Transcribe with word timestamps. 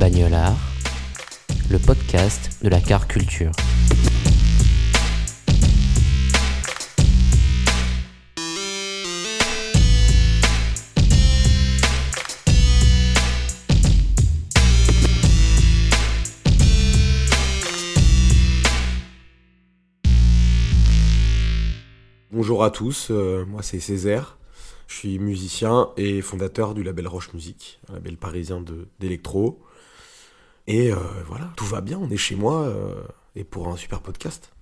Bagnolard, 0.00 0.56
le 1.70 1.78
podcast 1.78 2.64
de 2.64 2.70
la 2.70 2.80
car 2.80 3.06
culture. 3.06 3.52
Bonjour 22.32 22.64
à 22.64 22.70
tous, 22.70 23.08
euh, 23.10 23.44
moi 23.44 23.62
c'est 23.62 23.80
Césaire, 23.80 24.38
je 24.86 24.94
suis 24.94 25.18
musicien 25.18 25.90
et 25.98 26.22
fondateur 26.22 26.72
du 26.72 26.82
label 26.82 27.06
Roche 27.06 27.34
Musique, 27.34 27.80
un 27.90 27.94
label 27.96 28.16
parisien 28.16 28.64
d'électro. 28.98 29.60
Et 30.72 30.92
euh, 30.92 30.98
voilà, 31.26 31.50
tout 31.56 31.64
va 31.64 31.80
bien, 31.80 31.98
on 31.98 32.08
est 32.10 32.16
chez 32.16 32.36
moi 32.36 32.62
euh, 32.62 32.94
et 33.34 33.42
pour 33.42 33.66
un 33.66 33.76
super 33.76 34.00
podcast. 34.00 34.52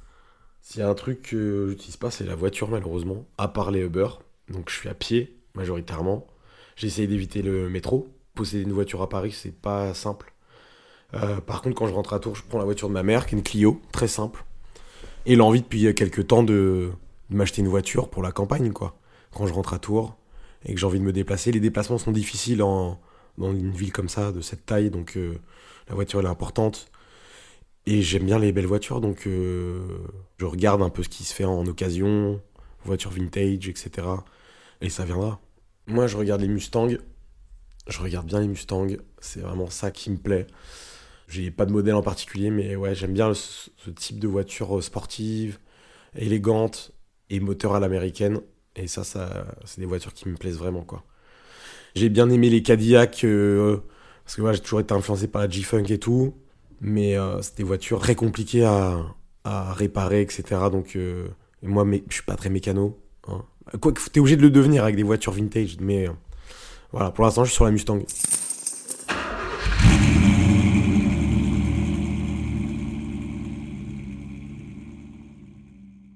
S'il 0.63 0.81
y 0.81 0.83
a 0.83 0.89
un 0.89 0.95
truc 0.95 1.21
que 1.21 1.67
j'utilise 1.69 1.99
pas, 1.99 2.11
c'est 2.11 2.25
la 2.25 2.35
voiture 2.35 2.71
malheureusement, 2.71 3.27
à 3.37 3.47
part 3.47 3.71
les 3.71 3.81
Uber. 3.81 4.09
Donc 4.49 4.71
je 4.71 4.77
suis 4.77 4.89
à 4.89 4.95
pied 4.95 5.37
majoritairement. 5.55 6.27
J'essaye 6.77 7.09
d'éviter 7.09 7.43
le 7.43 7.69
métro. 7.69 8.09
Posséder 8.35 8.63
une 8.63 8.73
voiture 8.73 9.03
à 9.03 9.11
Paris, 9.11 9.33
c'est 9.33 9.55
pas 9.55 9.93
simple. 9.93 10.33
Euh, 11.13 11.43
par 11.43 11.61
contre, 11.61 11.77
quand 11.77 11.87
je 11.87 11.93
rentre 11.93 12.15
à 12.15 12.21
Tours, 12.21 12.37
je 12.37 12.43
prends 12.43 12.59
la 12.59 12.65
voiture 12.65 12.89
de 12.89 12.95
ma 12.95 13.03
mère, 13.03 13.27
qui 13.27 13.35
est 13.35 13.39
une 13.39 13.45
Clio, 13.45 13.79
très 13.93 14.09
simple. 14.09 14.47
Et 15.27 15.37
l'envie 15.37 15.61
depuis 15.61 15.95
quelques 15.95 16.27
temps 16.27 16.43
de, 16.43 16.91
m'acheter 17.29 17.61
une 17.61 17.69
voiture 17.69 18.09
pour 18.09 18.23
la 18.23 18.33
campagne, 18.33 18.73
quoi. 18.73 18.99
Quand 19.31 19.47
je 19.47 19.53
rentre 19.53 19.75
à 19.75 19.79
Tours 19.79 20.17
et 20.65 20.73
que 20.73 20.81
j'ai 20.81 20.87
envie 20.87 21.01
de 21.01 21.05
me 21.05 21.13
déplacer, 21.13 21.53
les 21.53 21.61
déplacements 21.61 21.99
sont 21.99 22.13
difficiles 22.13 22.63
en, 22.63 22.99
dans 23.39 23.53
une 23.53 23.73
ville 23.73 23.93
comme 23.93 24.09
ça, 24.09 24.33
de 24.33 24.41
cette 24.41 24.67
taille, 24.67 24.91
donc 24.91 25.17
euh, 25.17 25.39
la 25.89 25.95
voiture 25.95 26.21
est 26.21 26.27
importante. 26.27 26.91
Et 27.87 28.03
j'aime 28.03 28.25
bien 28.25 28.39
les 28.39 28.53
belles 28.53 28.67
voitures, 28.67 29.01
donc 29.01 29.27
euh, 29.27 29.81
je 30.39 30.45
regarde 30.45 30.83
un 30.83 30.91
peu 30.91 31.03
ce 31.03 31.09
qui 31.09 31.25
se 31.25 31.35
fait 31.35 31.45
en 31.47 31.65
occasion, 31.67 32.43
voitures 32.85 33.11
vintage, 33.11 33.69
etc. 33.69 34.07
Et 34.81 34.91
ça 34.91 35.05
viendra. 35.05 35.41
Moi, 35.87 36.07
je 36.07 36.17
regarde 36.17 36.43
les 36.43 36.49
Mustangs. 36.49 36.99
Je 37.87 38.03
regarde 38.03 38.27
bien 38.27 38.41
les 38.41 38.49
Mustangs. 38.49 38.89
C'est 39.21 39.41
vraiment 39.41 39.71
ça 39.71 39.91
qui 39.91 40.11
me 40.11 40.19
plaît. 40.19 40.47
J'ai 41.29 41.51
pas 41.51 41.65
de 41.65 41.73
modèle 41.73 41.95
en 41.95 42.03
particulier, 42.03 42.51
mais 42.51 42.77
ouais, 42.77 42.95
j'aime 42.95 43.15
bien 43.15 43.33
ce, 43.35 43.71
type 43.97 44.19
de 44.19 44.29
voiture 44.29 44.83
sportive, 44.83 45.59
élégante 46.15 46.93
et 47.31 47.41
moteur 47.41 47.75
à 47.75 47.81
l'américaine. 47.81 48.41
Et 48.77 48.87
ça, 48.87 49.05
ça 49.05 49.47
c'est 49.65 49.81
des 49.81 49.87
voitures 49.87 50.13
qui 50.13 50.29
me 50.29 50.37
plaisent 50.37 50.59
vraiment, 50.59 50.85
quoi. 50.85 51.05
J'ai 51.99 52.11
bien 52.11 52.31
aimé 52.31 52.49
les 52.49 52.63
Cadillac, 52.63 53.25
euh, 53.25 53.79
parce 54.23 54.37
que 54.37 54.41
moi, 54.43 54.53
j'ai 54.53 54.61
toujours 54.61 54.79
été 54.79 54.95
influencé 54.95 55.27
par 55.27 55.43
la 55.43 55.51
G-Funk 55.51 55.87
et 55.89 55.99
tout. 55.99 56.33
Mais 56.81 57.19
euh, 57.19 57.43
c'est 57.43 57.57
des 57.57 57.65
voitures 57.65 57.99
très 57.99 58.15
compliquées 58.15 58.65
à, 58.65 59.17
réparer, 59.73 60.21
etc. 60.21 60.45
Donc, 60.71 60.95
euh, 60.95 61.27
moi, 61.61 61.85
je 62.09 62.15
suis 62.15 62.23
pas 62.23 62.37
très 62.37 62.51
mécano. 62.51 62.97
Hein. 63.27 63.43
Quoi 63.81 63.91
que 63.91 64.01
t'es 64.09 64.21
obligé 64.21 64.37
de 64.37 64.43
le 64.43 64.51
devenir 64.51 64.85
avec 64.85 64.95
des 64.95 65.03
voitures 65.03 65.33
vintage. 65.33 65.79
Mais 65.81 66.07
euh, 66.07 66.13
voilà, 66.93 67.11
pour 67.11 67.25
l'instant, 67.25 67.43
je 67.43 67.49
suis 67.49 67.57
sur 67.57 67.65
la 67.65 67.73
Mustang. 67.73 67.99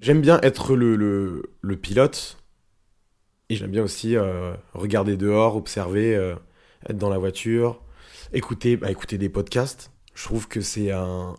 J'aime 0.00 0.20
bien 0.20 0.38
être 0.42 0.76
le 0.76 1.42
pilote. 1.74 2.41
Et 3.52 3.54
j'aime 3.54 3.70
bien 3.70 3.82
aussi 3.82 4.16
euh, 4.16 4.54
regarder 4.72 5.18
dehors, 5.18 5.56
observer, 5.56 6.16
euh, 6.16 6.34
être 6.88 6.96
dans 6.96 7.10
la 7.10 7.18
voiture, 7.18 7.82
écouter, 8.32 8.78
bah, 8.78 8.90
écouter 8.90 9.18
des 9.18 9.28
podcasts. 9.28 9.92
Je 10.14 10.24
trouve 10.24 10.48
que 10.48 10.62
c'est 10.62 10.90
un, 10.90 11.36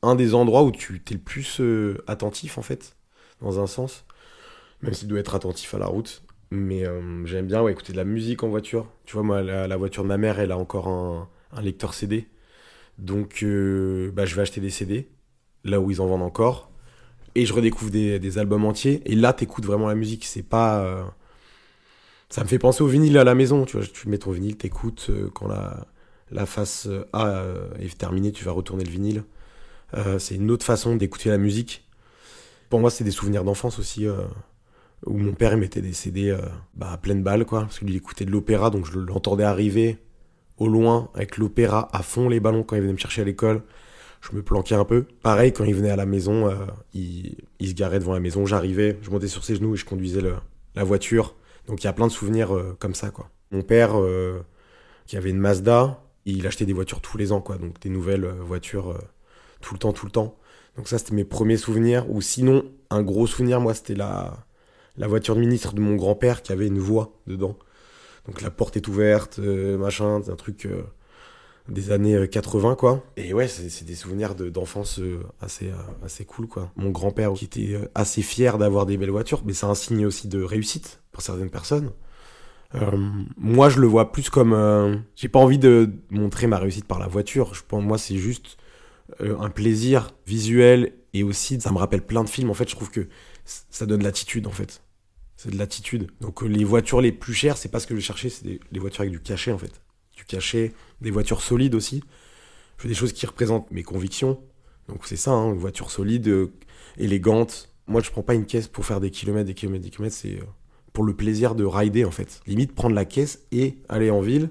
un 0.00 0.14
des 0.14 0.32
endroits 0.32 0.62
où 0.62 0.70
tu 0.70 1.02
es 1.06 1.12
le 1.12 1.20
plus 1.20 1.60
euh, 1.60 2.02
attentif, 2.06 2.56
en 2.56 2.62
fait, 2.62 2.96
dans 3.42 3.60
un 3.60 3.66
sens. 3.66 4.06
Même 4.80 4.94
s'il 4.94 5.08
doit 5.08 5.18
être 5.18 5.34
attentif 5.34 5.74
à 5.74 5.78
la 5.78 5.88
route. 5.88 6.22
Mais 6.50 6.84
j'aime 7.26 7.46
bien 7.46 7.62
ouais, 7.62 7.72
écouter 7.72 7.92
de 7.92 7.98
la 7.98 8.04
musique 8.04 8.42
en 8.42 8.48
voiture. 8.48 8.90
Tu 9.04 9.12
vois, 9.12 9.22
moi, 9.22 9.42
la, 9.42 9.76
voiture 9.76 10.04
de 10.04 10.08
ma 10.08 10.16
mère, 10.16 10.38
elle 10.38 10.52
a 10.52 10.58
encore 10.58 10.88
un, 10.88 11.28
un 11.52 11.60
lecteur 11.60 11.92
CD. 11.92 12.28
Donc, 12.96 13.42
bah, 13.42 14.24
je 14.24 14.34
vais 14.34 14.40
acheter 14.40 14.62
des 14.62 14.70
CD, 14.70 15.10
là 15.64 15.80
où 15.80 15.90
ils 15.90 16.00
en 16.00 16.06
vendent 16.06 16.22
encore. 16.22 16.70
Et 17.34 17.44
je 17.44 17.52
redécouvre 17.52 17.90
des, 17.90 18.18
des 18.18 18.38
albums 18.38 18.64
entiers. 18.64 19.02
Et 19.04 19.14
là, 19.14 19.34
t'écoutes 19.34 19.66
vraiment 19.66 19.88
la 19.88 19.94
musique. 19.94 20.24
C'est 20.24 20.42
pas. 20.42 21.14
Ça 22.32 22.42
me 22.42 22.48
fait 22.48 22.58
penser 22.58 22.82
au 22.82 22.86
vinyle 22.86 23.18
à 23.18 23.24
la 23.24 23.34
maison. 23.34 23.66
Tu 23.66 23.76
vois, 23.76 23.86
tu 23.86 24.08
mets 24.08 24.16
ton 24.16 24.30
vinyle, 24.30 24.56
t'écoutes. 24.56 25.08
euh, 25.10 25.28
quand 25.34 25.48
la, 25.48 25.86
la 26.30 26.46
face 26.46 26.88
A 27.12 27.26
euh, 27.28 27.68
est 27.78 27.98
terminée, 27.98 28.32
tu 28.32 28.42
vas 28.42 28.52
retourner 28.52 28.84
le 28.84 28.90
vinyle. 28.90 29.24
Euh, 29.94 30.18
c'est 30.18 30.36
une 30.36 30.50
autre 30.50 30.64
façon 30.64 30.96
d'écouter 30.96 31.28
la 31.28 31.36
musique. 31.36 31.86
Pour 32.70 32.80
moi, 32.80 32.90
c'est 32.90 33.04
des 33.04 33.10
souvenirs 33.10 33.44
d'enfance 33.44 33.78
aussi. 33.78 34.06
où 35.04 35.18
mon 35.18 35.34
père 35.34 35.52
il 35.52 35.58
mettait 35.58 35.82
bah, 36.74 36.92
à 36.92 36.96
pleine 36.96 37.22
balle, 37.22 37.44
quoi. 37.44 37.60
Parce 37.62 37.78
qu'il 37.80 37.94
écoutait 37.94 38.24
de 38.24 38.30
l'opéra, 38.30 38.70
donc 38.70 38.86
je 38.86 38.98
l'entendais 38.98 39.44
arriver 39.44 39.98
au 40.58 40.68
loin 40.68 41.10
avec 41.14 41.36
l'opéra 41.38 41.88
à 41.92 42.02
fond 42.02 42.28
les 42.30 42.40
ballons 42.40 42.62
quand 42.62 42.76
il 42.76 42.82
venait 42.82 42.94
me 42.94 42.98
chercher 42.98 43.22
à 43.22 43.24
l'école. 43.26 43.62
Je 44.22 44.34
me 44.36 44.42
planquais 44.42 44.76
un 44.76 44.84
peu. 44.86 45.04
Pareil, 45.22 45.52
quand 45.52 45.64
il 45.64 45.74
venait 45.74 45.90
à 45.90 45.96
la 45.96 46.06
maison, 46.06 46.50
il, 46.94 47.36
il 47.60 47.68
se 47.68 47.74
garait 47.74 47.98
devant 47.98 48.14
la 48.14 48.20
maison. 48.20 48.46
J'arrivais, 48.46 48.98
je 49.02 49.10
montais 49.10 49.28
sur 49.28 49.44
ses 49.44 49.56
genoux 49.56 49.74
et 49.74 49.76
je 49.76 49.84
conduisais 49.84 50.20
le- 50.22 50.36
la 50.76 50.84
voiture. 50.84 51.34
Donc 51.66 51.82
il 51.82 51.86
y 51.86 51.88
a 51.88 51.92
plein 51.92 52.06
de 52.06 52.12
souvenirs 52.12 52.54
euh, 52.54 52.76
comme 52.78 52.94
ça, 52.94 53.10
quoi. 53.10 53.30
Mon 53.50 53.62
père, 53.62 54.00
euh, 54.00 54.44
qui 55.06 55.16
avait 55.16 55.30
une 55.30 55.38
Mazda, 55.38 56.02
il 56.24 56.46
achetait 56.46 56.66
des 56.66 56.72
voitures 56.72 57.00
tous 57.00 57.18
les 57.18 57.32
ans, 57.32 57.40
quoi. 57.40 57.56
Donc 57.56 57.80
des 57.80 57.90
nouvelles 57.90 58.24
euh, 58.24 58.32
voitures 58.40 58.92
euh, 58.92 58.98
tout 59.60 59.74
le 59.74 59.78
temps, 59.78 59.92
tout 59.92 60.06
le 60.06 60.12
temps. 60.12 60.36
Donc 60.76 60.88
ça, 60.88 60.98
c'était 60.98 61.14
mes 61.14 61.24
premiers 61.24 61.56
souvenirs. 61.56 62.10
Ou 62.10 62.20
sinon, 62.20 62.64
un 62.90 63.02
gros 63.02 63.26
souvenir, 63.26 63.60
moi, 63.60 63.74
c'était 63.74 63.94
la, 63.94 64.46
la 64.96 65.06
voiture 65.06 65.34
de 65.34 65.40
ministre 65.40 65.74
de 65.74 65.80
mon 65.80 65.96
grand-père 65.96 66.42
qui 66.42 66.52
avait 66.52 66.66
une 66.66 66.78
voix 66.78 67.12
dedans. 67.26 67.58
Donc 68.26 68.40
la 68.40 68.50
porte 68.50 68.76
est 68.76 68.86
ouverte, 68.88 69.38
euh, 69.40 69.76
machin, 69.76 70.22
c'est 70.24 70.30
un 70.30 70.36
truc 70.36 70.68
des 71.68 71.90
années 71.92 72.14
euh, 72.16 72.26
80, 72.26 72.74
quoi. 72.76 73.04
Et 73.16 73.32
ouais, 73.34 73.48
c'est 73.48 73.84
des 73.84 73.94
souvenirs 73.94 74.34
de- 74.34 74.50
d'enfance 74.50 74.98
euh, 74.98 75.20
assez, 75.40 75.68
euh, 75.68 75.74
assez 76.04 76.24
cool, 76.24 76.46
quoi. 76.48 76.72
Mon 76.76 76.90
grand-père 76.90 77.32
qui 77.34 77.44
était 77.44 77.74
euh, 77.74 77.88
assez 77.94 78.22
fier 78.22 78.58
d'avoir 78.58 78.86
des 78.86 78.96
belles 78.96 79.10
voitures, 79.10 79.42
mais 79.44 79.52
c'est 79.52 79.66
un 79.66 79.74
signe 79.74 80.04
aussi 80.06 80.28
de 80.28 80.42
réussite 80.42 81.02
pour 81.12 81.22
certaines 81.22 81.50
personnes. 81.50 81.90
Euh, 82.74 82.90
moi, 83.36 83.68
je 83.68 83.80
le 83.80 83.86
vois 83.86 84.12
plus 84.12 84.30
comme... 84.30 84.52
euh, 84.54 84.96
J'ai 85.16 85.28
pas 85.28 85.38
envie 85.38 85.58
de 85.58 85.90
montrer 86.10 86.46
ma 86.46 86.58
réussite 86.58 86.86
par 86.86 86.98
la 86.98 87.06
voiture. 87.06 87.54
Je 87.54 87.62
pense, 87.66 87.82
moi, 87.84 87.98
c'est 87.98 88.16
juste 88.16 88.56
euh, 89.20 89.38
un 89.40 89.50
plaisir 89.50 90.10
visuel 90.26 90.94
et 91.14 91.22
aussi, 91.22 91.60
ça 91.60 91.72
me 91.72 91.78
rappelle 91.78 92.02
plein 92.02 92.24
de 92.24 92.28
films. 92.30 92.50
En 92.50 92.54
fait, 92.54 92.68
je 92.70 92.76
trouve 92.76 92.90
que 92.90 93.08
ça 93.44 93.86
donne 93.86 94.02
l'attitude, 94.02 94.46
en 94.46 94.50
fait. 94.52 94.82
C'est 95.36 95.50
de 95.50 95.58
l'attitude. 95.58 96.10
Donc, 96.20 96.42
euh, 96.42 96.46
les 96.46 96.64
voitures 96.64 97.00
les 97.00 97.12
plus 97.12 97.34
chères, 97.34 97.56
c'est 97.58 97.70
pas 97.70 97.80
ce 97.80 97.86
que 97.86 97.94
je 97.96 98.00
cherchais, 98.00 98.30
c'est 98.30 98.44
des 98.72 98.78
voitures 98.78 99.02
avec 99.02 99.12
du 99.12 99.20
cachet, 99.20 99.52
en 99.52 99.58
fait. 99.58 99.80
Du 100.16 100.24
cachet, 100.24 100.72
des 101.00 101.10
voitures 101.10 101.42
solides 101.42 101.74
aussi. 101.74 102.02
Je 102.76 102.82
fais 102.82 102.88
des 102.88 102.94
choses 102.94 103.12
qui 103.12 103.26
représentent 103.26 103.70
mes 103.70 103.82
convictions. 103.82 104.40
Donc, 104.88 105.02
c'est 105.04 105.16
ça, 105.16 105.30
hein, 105.30 105.52
une 105.52 105.58
voiture 105.58 105.90
solide, 105.90 106.28
euh, 106.28 106.52
élégante. 106.98 107.70
Moi, 107.86 108.00
je 108.00 108.10
prends 108.10 108.22
pas 108.22 108.34
une 108.34 108.46
caisse 108.46 108.68
pour 108.68 108.84
faire 108.84 109.00
des 109.00 109.10
kilomètres, 109.10 109.46
des 109.46 109.54
kilomètres, 109.54 109.84
des 109.84 109.90
kilomètres. 109.90 110.16
C'est 110.16 110.34
euh, 110.34 110.44
pour 110.92 111.04
le 111.04 111.14
plaisir 111.14 111.54
de 111.54 111.64
rider, 111.64 112.04
en 112.04 112.10
fait. 112.10 112.40
Limite, 112.46 112.74
prendre 112.74 112.94
la 112.94 113.04
caisse 113.04 113.42
et 113.52 113.78
aller 113.88 114.10
en 114.10 114.20
ville. 114.20 114.50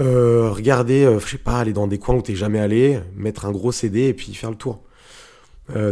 Euh, 0.00 0.50
regarder, 0.50 1.18
je 1.20 1.26
sais 1.26 1.38
pas, 1.38 1.58
aller 1.58 1.72
dans 1.72 1.86
des 1.86 1.98
coins 1.98 2.16
où 2.16 2.22
t'es 2.22 2.34
jamais 2.34 2.58
allé, 2.58 3.00
mettre 3.14 3.44
un 3.44 3.52
gros 3.52 3.70
CD 3.70 4.08
et 4.08 4.14
puis 4.14 4.34
faire 4.34 4.50
le 4.50 4.56
tour. 4.56 4.82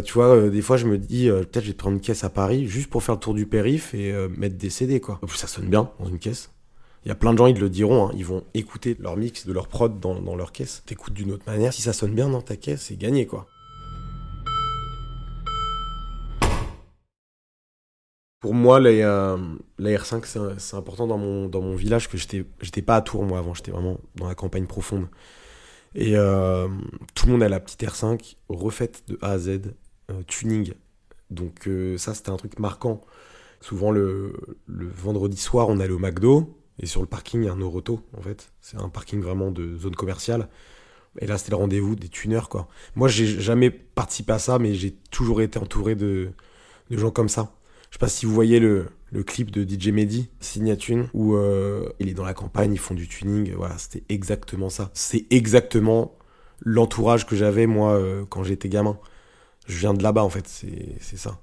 Tu 0.04 0.12
vois, 0.12 0.50
des 0.50 0.60
fois 0.60 0.76
je 0.76 0.86
me 0.86 0.98
dis, 0.98 1.28
peut-être 1.28 1.62
je 1.62 1.68
vais 1.68 1.72
te 1.72 1.78
prendre 1.78 1.94
une 1.96 2.02
caisse 2.02 2.24
à 2.24 2.28
Paris 2.28 2.66
juste 2.66 2.90
pour 2.90 3.02
faire 3.02 3.14
le 3.14 3.20
tour 3.20 3.32
du 3.32 3.46
périph 3.46 3.94
et 3.94 4.12
mettre 4.36 4.56
des 4.56 4.68
CD 4.68 5.00
quoi. 5.00 5.18
Ça 5.34 5.46
sonne 5.46 5.68
bien 5.68 5.90
dans 5.98 6.08
une 6.08 6.18
caisse. 6.18 6.51
Il 7.04 7.08
y 7.08 7.10
a 7.10 7.16
plein 7.16 7.32
de 7.32 7.38
gens, 7.38 7.46
ils 7.46 7.58
le 7.58 7.68
diront, 7.68 8.06
hein, 8.06 8.12
ils 8.14 8.24
vont 8.24 8.44
écouter 8.54 8.96
leur 9.00 9.16
mix 9.16 9.44
de 9.44 9.52
leur 9.52 9.66
prod 9.66 9.98
dans, 9.98 10.36
leur 10.36 10.52
caisse. 10.52 10.84
T'écoutes 10.86 11.14
d'une 11.14 11.32
autre 11.32 11.44
manière. 11.46 11.72
Si 11.72 11.82
ça 11.82 11.92
sonne 11.92 12.14
bien 12.14 12.28
dans 12.28 12.42
ta 12.42 12.56
caisse, 12.56 12.82
c'est 12.82 12.96
gagné, 12.96 13.26
quoi. 13.26 13.48
Pour 18.38 18.54
moi, 18.54 18.78
la, 18.78 18.90
euh, 18.90 19.36
la 19.78 19.90
R5, 19.90 20.56
c'est 20.58 20.76
important 20.76 21.08
dans 21.08 21.18
mon, 21.18 21.74
village, 21.74 22.08
que 22.08 22.16
j'étais 22.16 22.82
pas 22.82 22.96
à 22.96 23.02
Tours, 23.02 23.24
moi, 23.24 23.40
avant. 23.40 23.54
J'étais 23.54 23.72
vraiment 23.72 23.98
dans 24.14 24.28
la 24.28 24.36
campagne 24.36 24.66
profonde. 24.66 25.08
Et 25.96 26.16
euh, 26.16 26.68
tout 27.14 27.26
le 27.26 27.32
monde 27.32 27.42
a 27.42 27.48
la 27.48 27.58
petite 27.58 27.82
R5, 27.82 28.36
refaite 28.48 29.02
de 29.08 29.18
A 29.22 29.32
à 29.32 29.38
Z, 29.38 29.48
euh, 30.10 30.22
tuning. 30.28 30.72
Donc 31.30 31.68
ça, 31.96 32.14
c'était 32.14 32.30
un 32.30 32.36
truc 32.36 32.60
marquant. 32.60 33.00
Souvent, 33.60 33.90
le, 33.90 34.34
le 34.66 34.88
vendredi 34.88 35.36
soir, 35.36 35.68
on 35.68 35.80
allait 35.80 35.92
au 35.92 35.98
McDo, 35.98 36.61
et 36.82 36.86
sur 36.86 37.00
le 37.00 37.06
parking, 37.06 37.42
il 37.42 37.46
y 37.46 37.48
a 37.48 37.52
un 37.52 37.60
Oroto, 37.60 38.00
en 38.16 38.22
fait. 38.22 38.52
C'est 38.60 38.76
un 38.76 38.88
parking 38.88 39.20
vraiment 39.20 39.52
de 39.52 39.76
zone 39.76 39.94
commerciale. 39.94 40.48
Et 41.20 41.26
là, 41.26 41.38
c'était 41.38 41.52
le 41.52 41.56
rendez-vous 41.56 41.94
des 41.94 42.08
tuneurs, 42.08 42.48
quoi. 42.48 42.68
Moi, 42.96 43.06
j'ai 43.06 43.26
jamais 43.26 43.70
participé 43.70 44.32
à 44.32 44.38
ça, 44.40 44.58
mais 44.58 44.74
j'ai 44.74 44.92
toujours 45.10 45.42
été 45.42 45.58
entouré 45.58 45.94
de, 45.94 46.32
gens 46.90 47.10
comme 47.10 47.28
ça. 47.28 47.54
Je 47.90 47.96
sais 47.96 48.00
pas 48.00 48.08
si 48.08 48.26
vous 48.26 48.34
voyez 48.34 48.58
le, 48.58 48.88
clip 49.24 49.50
de 49.52 49.62
DJ 49.62 49.88
Mehdi, 49.88 50.30
Signatune, 50.40 51.08
où 51.12 51.34
euh, 51.34 51.88
il 52.00 52.08
est 52.08 52.14
dans 52.14 52.24
la 52.24 52.34
campagne, 52.34 52.72
ils 52.72 52.78
font 52.78 52.94
du 52.94 53.06
tuning. 53.06 53.52
Voilà, 53.54 53.78
c'était 53.78 54.02
exactement 54.08 54.68
ça. 54.68 54.90
C'est 54.94 55.26
exactement 55.30 56.16
l'entourage 56.60 57.26
que 57.26 57.36
j'avais, 57.36 57.66
moi, 57.66 57.92
euh, 57.92 58.24
quand 58.28 58.42
j'étais 58.42 58.68
gamin. 58.68 58.98
Je 59.66 59.78
viens 59.78 59.94
de 59.94 60.02
là-bas, 60.02 60.24
en 60.24 60.30
fait, 60.30 60.48
c'est 60.48 61.16
ça. 61.16 61.40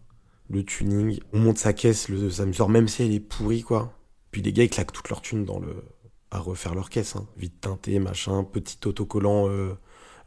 Le 0.49 0.65
tuning, 0.65 1.19
on 1.31 1.39
monte 1.39 1.59
sa 1.59 1.71
caisse, 1.71 2.09
le, 2.09 2.29
ça 2.29 2.45
me 2.45 2.51
sort, 2.51 2.69
même 2.69 2.89
si 2.89 3.03
elle 3.03 3.13
est 3.13 3.19
pourrie, 3.21 3.61
quoi. 3.61 3.93
Puis 4.31 4.41
les 4.41 4.53
gars, 4.53 4.63
ils 4.63 4.69
claquent 4.69 4.91
toute 4.91 5.09
leur 5.09 5.21
thune 5.21 5.45
dans 5.45 5.59
le, 5.59 5.83
à 6.31 6.39
refaire 6.39 6.75
leur 6.75 6.89
caisse. 6.89 7.15
Hein. 7.15 7.27
Vite 7.37 7.61
teinté, 7.61 7.99
machin, 7.99 8.43
petit 8.43 8.77
autocollant 8.85 9.49
euh, 9.49 9.73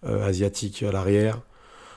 euh, 0.05 0.27
asiatique 0.27 0.83
à 0.83 0.93
l'arrière. 0.93 1.43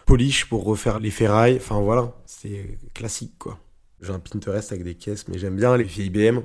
Polish 0.05 0.45
pour 0.45 0.63
refaire 0.65 0.99
les 0.99 1.11
ferrailles. 1.11 1.57
Enfin 1.57 1.79
voilà, 1.81 2.13
c'est 2.25 2.77
classique 2.93 3.35
quoi. 3.39 3.59
J'ai 4.01 4.11
un 4.11 4.19
Pinterest 4.19 4.71
avec 4.71 4.83
des 4.83 4.95
caisses, 4.95 5.27
mais 5.27 5.37
j'aime 5.39 5.55
bien 5.55 5.75
les 5.77 5.83
vieilles 5.83 6.09
BM. 6.11 6.43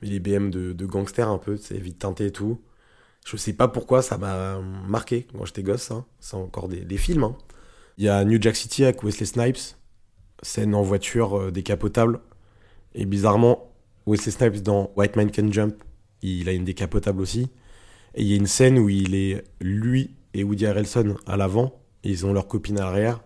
Mais 0.00 0.08
les 0.08 0.20
BM 0.20 0.50
de, 0.50 0.86
gangsters 0.86 1.28
un 1.28 1.38
peu, 1.38 1.56
c'est 1.56 1.78
vite 1.78 1.98
teinté 1.98 2.26
et 2.26 2.32
tout. 2.32 2.62
Je 3.26 3.36
sais 3.36 3.52
pas 3.52 3.68
pourquoi 3.68 4.02
ça 4.02 4.18
m'a 4.18 4.60
marqué 4.86 5.26
quand 5.32 5.44
j'étais 5.44 5.62
gosse. 5.62 5.90
Hein. 5.90 6.06
C'est 6.20 6.36
encore 6.36 6.68
des, 6.68 6.80
des 6.84 6.96
films. 6.96 7.24
hein. 7.24 7.36
Il 7.98 8.04
y 8.04 8.08
a 8.08 8.24
New 8.24 8.40
Jack 8.40 8.56
City 8.56 8.84
avec 8.84 9.02
Wesley 9.02 9.26
Snipes. 9.26 9.76
Scène 10.42 10.74
en 10.74 10.82
voiture 10.82 11.38
euh, 11.38 11.50
décapotable. 11.50 12.20
Et 12.94 13.04
bizarrement, 13.06 13.74
Wesley 14.06 14.32
Snipes 14.32 14.62
dans 14.62 14.90
White 14.96 15.16
Man 15.16 15.30
Can 15.30 15.50
Jump, 15.50 15.74
il 16.22 16.48
a 16.48 16.52
une 16.52 16.64
décapotable 16.64 17.20
aussi. 17.20 17.48
Et 18.14 18.22
il 18.22 18.28
y 18.28 18.32
a 18.32 18.36
une 18.36 18.46
scène 18.46 18.78
où 18.78 18.88
il 18.88 19.14
est 19.14 19.44
lui 19.60 20.14
et 20.32 20.44
Woody 20.44 20.66
Harrelson 20.66 21.16
à 21.26 21.36
l'avant, 21.36 21.80
ils 22.02 22.24
ont 22.24 22.32
leur 22.32 22.46
copine 22.46 22.78
à 22.78 22.82
l'arrière, 22.84 23.20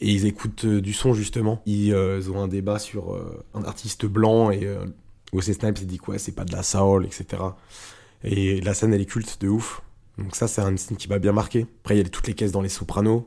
et 0.00 0.10
ils 0.10 0.26
écoutent 0.26 0.64
euh, 0.64 0.80
du 0.80 0.92
son 0.92 1.14
justement. 1.14 1.62
Ils, 1.66 1.92
euh, 1.92 2.20
ont 2.30 2.42
un 2.42 2.48
débat 2.48 2.78
sur 2.78 3.14
euh, 3.14 3.44
un 3.54 3.64
artiste 3.64 4.06
blanc, 4.06 4.50
et 4.50 4.64
euh, 4.64 4.84
Wesley 5.32 5.54
Snipes 5.54 5.80
dit 5.86 5.98
quoi, 5.98 6.18
c'est 6.18 6.32
pas 6.32 6.44
de 6.44 6.52
la 6.52 6.62
soul, 6.62 7.06
etc. 7.06 7.42
Et 8.24 8.60
la 8.60 8.74
scène 8.74 8.94
elle 8.94 9.00
est 9.00 9.06
culte 9.06 9.40
de 9.40 9.48
ouf. 9.48 9.82
Donc 10.18 10.36
ça 10.36 10.48
c'est 10.48 10.60
un 10.60 10.76
scène 10.76 10.96
qui 10.96 11.08
m'a 11.08 11.18
bien 11.18 11.32
marqué. 11.32 11.66
Après 11.82 11.96
il 11.96 12.02
y 12.02 12.06
a 12.06 12.08
toutes 12.08 12.26
les 12.28 12.34
caisses 12.34 12.52
dans 12.52 12.62
les 12.62 12.68
Sopranos 12.68 13.26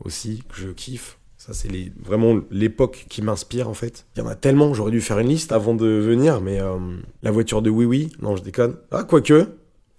aussi, 0.00 0.42
que 0.48 0.56
je 0.56 0.68
kiffe. 0.68 1.18
Ça, 1.38 1.52
c'est 1.52 1.68
vraiment 2.00 2.40
l'époque 2.50 3.06
qui 3.08 3.20
m'inspire 3.20 3.68
en 3.68 3.74
fait. 3.74 4.06
Il 4.16 4.20
y 4.20 4.22
en 4.22 4.28
a 4.28 4.34
tellement, 4.34 4.72
j'aurais 4.72 4.90
dû 4.90 5.00
faire 5.00 5.18
une 5.18 5.28
liste 5.28 5.52
avant 5.52 5.74
de 5.74 5.86
venir, 5.86 6.40
mais 6.40 6.60
euh, 6.60 6.78
la 7.22 7.30
voiture 7.30 7.60
de 7.62 7.70
Oui 7.70 7.84
Oui, 7.84 8.12
non, 8.20 8.36
je 8.36 8.42
déconne. 8.42 8.76
Ah, 8.90 9.04
quoique, 9.04 9.48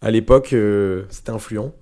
à 0.01 0.11
l'époque, 0.11 0.53
euh, 0.53 1.05
c'était 1.09 1.29
influent. 1.29 1.75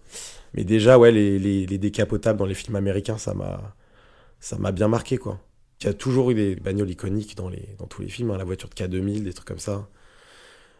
Mais 0.53 0.63
déjà, 0.63 0.97
ouais, 0.97 1.11
les, 1.11 1.39
les, 1.39 1.65
les 1.65 1.77
décapotables 1.77 2.39
dans 2.39 2.45
les 2.45 2.53
films 2.53 2.75
américains, 2.75 3.17
ça 3.17 3.33
m'a, 3.33 4.71
bien 4.71 4.87
marqué 4.87 5.17
quoi. 5.17 5.39
Il 5.81 5.87
y 5.87 5.89
a 5.89 5.93
toujours 5.93 6.31
eu 6.31 6.35
des 6.35 6.55
bagnoles 6.55 6.89
iconiques 6.89 7.35
dans, 7.35 7.49
tous 7.87 8.01
les 8.01 8.07
films, 8.07 8.31
hein, 8.31 8.37
la 8.37 8.45
voiture 8.45 8.69
de 8.69 8.75
K2000, 8.75 9.23
des 9.23 9.33
trucs 9.33 9.47
comme 9.47 9.59
ça. 9.59 9.89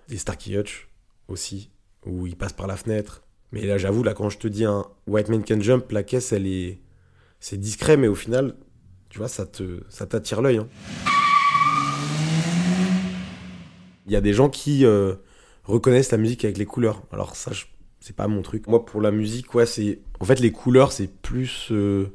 Des 0.07 0.17
Starkey 0.17 0.57
Hutch 0.57 0.87
aussi, 1.27 1.69
où 2.05 2.27
ils 2.27 2.37
passent 2.37 2.53
par 2.53 2.67
la 2.67 2.77
fenêtre. 2.77 3.23
Mais 3.51 3.65
là, 3.65 3.77
j'avoue, 3.77 4.03
là, 4.03 4.13
quand 4.13 4.29
je 4.29 4.37
te 4.37 4.47
dis 4.47 4.65
un 4.65 4.85
White 5.07 5.29
Man 5.29 5.43
Can 5.43 5.59
Jump, 5.59 5.91
la 5.91 6.03
caisse, 6.03 6.31
elle 6.31 6.47
est. 6.47 6.79
C'est 7.39 7.57
discret, 7.57 7.97
mais 7.97 8.07
au 8.07 8.15
final, 8.15 8.55
tu 9.15 9.19
vois, 9.19 9.29
ça 9.29 9.45
te, 9.45 9.79
ça 9.87 10.05
t'attire 10.05 10.41
l'œil. 10.41 10.57
hein. 10.57 10.67
Il 14.05 14.11
y 14.11 14.17
a 14.17 14.19
des 14.19 14.33
gens 14.33 14.49
qui 14.49 14.83
euh, 14.83 15.15
reconnaissent 15.63 16.11
la 16.11 16.17
musique 16.17 16.43
avec 16.43 16.57
les 16.57 16.65
couleurs. 16.65 17.01
Alors 17.13 17.37
ça, 17.37 17.53
c'est 18.01 18.13
pas 18.13 18.27
mon 18.27 18.41
truc. 18.41 18.67
Moi, 18.67 18.83
pour 18.83 18.99
la 18.99 19.11
musique, 19.11 19.55
ouais, 19.55 19.65
c'est. 19.65 20.01
En 20.19 20.25
fait, 20.25 20.41
les 20.41 20.51
couleurs, 20.51 20.91
c'est 20.91 21.07
plus. 21.07 21.69
euh, 21.71 22.07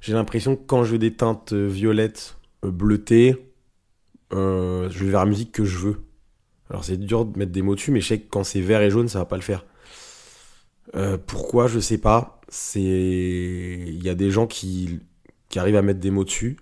J'ai 0.00 0.14
l'impression 0.14 0.56
que 0.56 0.62
quand 0.66 0.84
je 0.84 0.92
veux 0.92 0.98
des 0.98 1.12
teintes 1.12 1.52
euh, 1.52 1.66
violettes, 1.68 2.38
bleutées, 2.62 3.36
je 4.32 4.88
vais 5.04 5.10
vers 5.10 5.20
la 5.20 5.26
musique 5.26 5.52
que 5.52 5.66
je 5.66 5.76
veux. 5.76 5.96
Alors 6.70 6.82
c'est 6.82 6.96
dur 6.96 7.26
de 7.26 7.38
mettre 7.38 7.52
des 7.52 7.60
mots 7.60 7.74
dessus, 7.74 7.90
mais 7.90 8.00
je 8.00 8.08
sais 8.08 8.20
que 8.20 8.26
quand 8.30 8.42
c'est 8.42 8.62
vert 8.62 8.80
et 8.80 8.88
jaune, 8.90 9.08
ça 9.10 9.18
va 9.18 9.26
pas 9.26 9.36
le 9.36 9.42
faire. 9.42 9.66
Pourquoi 11.26 11.66
Je 11.68 11.78
sais 11.78 11.98
pas. 11.98 12.40
C'est. 12.48 12.80
Il 12.80 14.02
y 14.02 14.08
a 14.08 14.14
des 14.14 14.30
gens 14.30 14.46
qui 14.46 15.00
qui 15.48 15.58
arrivent 15.58 15.76
à 15.76 15.82
mettre 15.82 16.00
des 16.00 16.10
mots 16.10 16.24
dessus. 16.24 16.58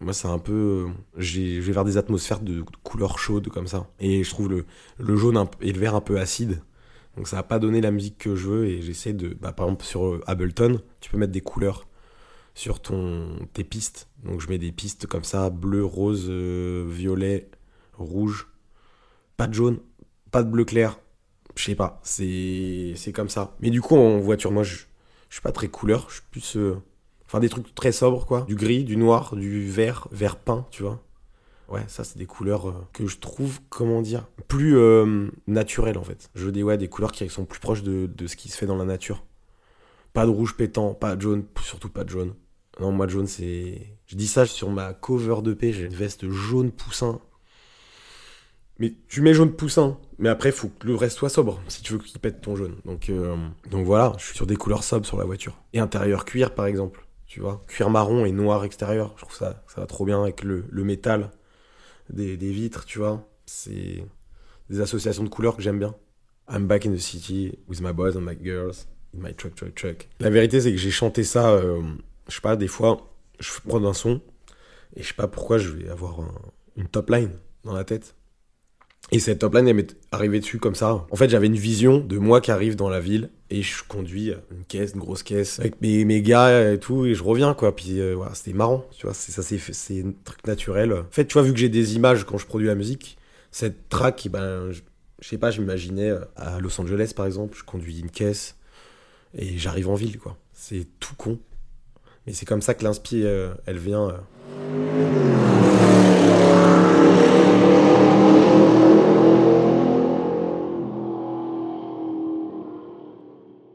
Moi, 0.00 0.12
c'est 0.12 0.28
un 0.28 0.38
peu. 0.38 0.86
euh, 0.88 0.88
Je 1.16 1.60
vais 1.60 1.72
vers 1.72 1.84
des 1.84 1.96
atmosphères 1.96 2.40
de 2.40 2.62
couleurs 2.84 3.18
chaudes 3.18 3.48
comme 3.48 3.66
ça. 3.66 3.90
Et 4.00 4.22
je 4.24 4.30
trouve 4.30 4.48
le, 4.48 4.64
le 4.98 5.16
jaune 5.16 5.44
et 5.60 5.72
le 5.72 5.78
vert 5.80 5.94
un 5.94 6.00
peu 6.00 6.18
acide. 6.20 6.62
Donc 7.16 7.26
ça 7.28 7.36
va 7.36 7.42
pas 7.42 7.58
donner 7.58 7.80
la 7.80 7.90
musique 7.90 8.18
que 8.18 8.36
je 8.36 8.48
veux. 8.48 8.66
Et 8.66 8.82
j'essaie 8.82 9.12
de. 9.12 9.30
Bah, 9.34 9.52
par 9.52 9.66
exemple, 9.66 9.84
sur 9.84 10.06
euh, 10.06 10.22
Ableton, 10.26 10.80
tu 11.00 11.10
peux 11.10 11.18
mettre 11.18 11.32
des 11.32 11.40
couleurs 11.40 11.88
sur 12.54 12.80
ton, 12.80 13.38
tes 13.52 13.64
pistes. 13.64 14.08
Donc 14.24 14.40
je 14.40 14.48
mets 14.48 14.58
des 14.58 14.72
pistes 14.72 15.06
comme 15.06 15.24
ça 15.24 15.50
bleu, 15.50 15.84
rose, 15.84 16.26
euh, 16.28 16.86
violet, 16.88 17.50
rouge. 17.94 18.48
Pas 19.36 19.46
de 19.46 19.54
jaune, 19.54 19.78
pas 20.30 20.42
de 20.42 20.50
bleu 20.50 20.64
clair. 20.64 20.98
Je 21.56 21.64
sais 21.64 21.74
pas. 21.74 22.00
C'est 22.04 22.94
comme 23.14 23.28
ça. 23.28 23.56
Mais 23.60 23.70
du 23.70 23.80
coup, 23.80 23.96
en 23.96 24.18
voiture, 24.18 24.52
moi, 24.52 24.62
je, 24.62 24.84
suis 25.30 25.40
pas 25.42 25.52
très 25.52 25.68
couleur. 25.68 26.06
Je 26.08 26.14
suis 26.14 26.22
plus. 26.30 26.56
Enfin, 27.28 27.40
des 27.40 27.50
trucs 27.50 27.74
très 27.74 27.92
sobres, 27.92 28.24
quoi. 28.24 28.40
Du 28.48 28.54
gris, 28.54 28.84
du 28.84 28.96
noir, 28.96 29.36
du 29.36 29.68
vert, 29.68 30.08
vert 30.12 30.36
peint, 30.36 30.66
tu 30.70 30.82
vois. 30.82 31.02
Ouais, 31.68 31.84
ça, 31.86 32.02
c'est 32.02 32.16
des 32.16 32.24
couleurs 32.24 32.70
euh, 32.70 32.86
que 32.94 33.06
je 33.06 33.18
trouve, 33.18 33.60
comment 33.68 34.00
dire, 34.00 34.26
plus 34.48 34.78
euh, 34.78 35.28
naturelles, 35.46 35.98
en 35.98 36.02
fait. 36.02 36.30
Je 36.34 36.46
veux 36.46 36.52
des, 36.52 36.62
ouais, 36.62 36.78
des 36.78 36.88
couleurs 36.88 37.12
qui 37.12 37.28
sont 37.28 37.44
plus 37.44 37.60
proches 37.60 37.82
de, 37.82 38.06
de 38.06 38.26
ce 38.26 38.34
qui 38.34 38.48
se 38.48 38.56
fait 38.56 38.64
dans 38.64 38.76
la 38.76 38.86
nature. 38.86 39.26
Pas 40.14 40.24
de 40.24 40.30
rouge 40.30 40.56
pétant, 40.56 40.94
pas 40.94 41.16
de 41.16 41.20
jaune, 41.20 41.44
surtout 41.62 41.90
pas 41.90 42.04
de 42.04 42.08
jaune. 42.08 42.32
Non, 42.80 42.92
moi, 42.92 43.04
de 43.04 43.10
jaune, 43.10 43.26
c'est... 43.26 43.82
Je 44.06 44.16
dis 44.16 44.26
ça 44.26 44.46
sur 44.46 44.70
ma 44.70 44.94
cover 44.94 45.42
de 45.42 45.52
paix, 45.52 45.74
j'ai 45.74 45.84
une 45.84 45.94
veste 45.94 46.30
jaune 46.30 46.72
poussin. 46.72 47.20
Mais 48.78 48.94
tu 49.06 49.20
mets 49.20 49.34
jaune 49.34 49.52
poussin, 49.52 49.98
mais 50.18 50.30
après, 50.30 50.50
faut 50.50 50.68
que 50.68 50.86
le 50.86 50.94
reste 50.94 51.18
soit 51.18 51.28
sobre, 51.28 51.60
si 51.68 51.82
tu 51.82 51.92
veux 51.92 51.98
qu'il 51.98 52.18
pète 52.20 52.40
ton 52.40 52.56
jaune. 52.56 52.76
Donc, 52.86 53.10
euh, 53.10 53.36
donc 53.70 53.84
voilà, 53.84 54.14
je 54.16 54.24
suis 54.24 54.36
sur 54.36 54.46
des 54.46 54.56
couleurs 54.56 54.84
sobres 54.84 55.04
sur 55.04 55.18
la 55.18 55.24
voiture. 55.24 55.60
Et 55.74 55.80
intérieur 55.80 56.24
cuir, 56.24 56.54
par 56.54 56.64
exemple, 56.64 57.04
tu 57.28 57.40
vois. 57.40 57.62
Cuir 57.68 57.90
marron 57.90 58.24
et 58.26 58.32
noir 58.32 58.64
extérieur, 58.64 59.12
je 59.16 59.22
trouve 59.22 59.36
ça, 59.36 59.62
ça 59.68 59.80
va 59.80 59.86
trop 59.86 60.04
bien 60.04 60.22
avec 60.22 60.42
le, 60.42 60.64
le 60.70 60.84
métal 60.84 61.30
des, 62.10 62.36
des 62.36 62.50
vitres, 62.52 62.84
tu 62.86 62.98
vois. 62.98 63.28
C'est 63.46 64.04
des 64.70 64.80
associations 64.80 65.24
de 65.24 65.28
couleurs 65.28 65.56
que 65.56 65.62
j'aime 65.62 65.78
bien. 65.78 65.94
I'm 66.50 66.66
back 66.66 66.86
in 66.86 66.92
the 66.92 66.98
city 66.98 67.58
with 67.68 67.80
my 67.80 67.92
boys 67.92 68.16
and 68.16 68.22
my 68.22 68.36
girls 68.40 68.86
in 69.14 69.20
my 69.20 69.34
truck, 69.34 69.54
truck, 69.54 69.74
truck. 69.74 70.08
La 70.20 70.30
vérité, 70.30 70.60
c'est 70.60 70.72
que 70.72 70.78
j'ai 70.78 70.90
chanté 70.90 71.24
ça, 71.24 71.50
euh, 71.50 71.82
je 72.28 72.34
sais 72.34 72.40
pas, 72.40 72.56
des 72.56 72.68
fois, 72.68 73.10
je 73.40 73.50
prends 73.66 73.84
un 73.84 73.92
son 73.92 74.20
et 74.96 75.02
je 75.02 75.08
sais 75.08 75.14
pas 75.14 75.28
pourquoi 75.28 75.58
je 75.58 75.68
vais 75.70 75.88
avoir 75.90 76.20
un- 76.20 76.34
une 76.76 76.88
top 76.88 77.10
line 77.10 77.32
dans 77.64 77.74
la 77.74 77.84
tête. 77.84 78.14
Et 79.10 79.20
cette 79.20 79.38
top 79.38 79.54
line, 79.54 79.66
elle 79.66 79.74
m'est 79.76 79.96
arrivée 80.12 80.38
dessus 80.38 80.58
comme 80.58 80.74
ça. 80.74 81.06
En 81.10 81.16
fait, 81.16 81.30
j'avais 81.30 81.46
une 81.46 81.56
vision 81.56 81.98
de 81.98 82.18
moi 82.18 82.42
qui 82.42 82.50
arrive 82.50 82.76
dans 82.76 82.90
la 82.90 83.00
ville 83.00 83.30
et 83.48 83.62
je 83.62 83.82
conduis 83.88 84.34
une 84.50 84.64
caisse, 84.64 84.92
une 84.92 85.00
grosse 85.00 85.22
caisse 85.22 85.58
avec 85.60 85.80
mes, 85.80 86.04
mes 86.04 86.20
gars 86.20 86.72
et 86.72 86.78
tout 86.78 87.06
et 87.06 87.14
je 87.14 87.22
reviens 87.22 87.54
quoi. 87.54 87.74
Puis 87.74 88.00
euh, 88.00 88.12
voilà, 88.14 88.34
c'était 88.34 88.52
marrant, 88.52 88.84
tu 88.90 89.06
vois. 89.06 89.14
Ça, 89.14 89.42
c'est 89.42 90.00
un 90.02 90.12
truc 90.24 90.46
naturel. 90.46 90.92
En 90.92 91.04
fait, 91.10 91.24
tu 91.26 91.32
vois, 91.32 91.42
vu 91.42 91.54
que 91.54 91.58
j'ai 91.58 91.70
des 91.70 91.96
images 91.96 92.24
quand 92.24 92.36
je 92.36 92.44
produis 92.44 92.66
la 92.66 92.74
musique, 92.74 93.16
cette 93.50 93.88
track, 93.88 94.28
ben, 94.30 94.70
je, 94.72 94.82
je 95.22 95.28
sais 95.28 95.38
pas, 95.38 95.50
je 95.50 95.62
m'imaginais 95.62 96.10
euh, 96.10 96.20
à 96.36 96.60
Los 96.60 96.78
Angeles 96.78 97.12
par 97.16 97.24
exemple, 97.24 97.56
je 97.56 97.64
conduis 97.64 98.00
une 98.00 98.10
caisse 98.10 98.56
et 99.34 99.56
j'arrive 99.56 99.88
en 99.88 99.94
ville 99.94 100.18
quoi. 100.18 100.36
C'est 100.52 100.86
tout 101.00 101.14
con, 101.16 101.38
mais 102.26 102.34
c'est 102.34 102.44
comme 102.46 102.60
ça 102.60 102.74
que 102.74 102.84
l'inspi, 102.84 103.22
euh, 103.24 103.54
elle 103.64 103.78
vient. 103.78 104.10
euh. 104.10 105.57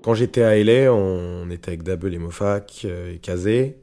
Quand 0.03 0.13
j'étais 0.13 0.43
à 0.43 0.62
LA, 0.62 0.93
on 0.93 1.50
était 1.50 1.69
avec 1.69 1.83
Double 1.83 2.13
et 2.13 2.17
Mofak 2.17 2.81
euh, 2.83 3.13
et 3.13 3.19
Kazé. 3.19 3.77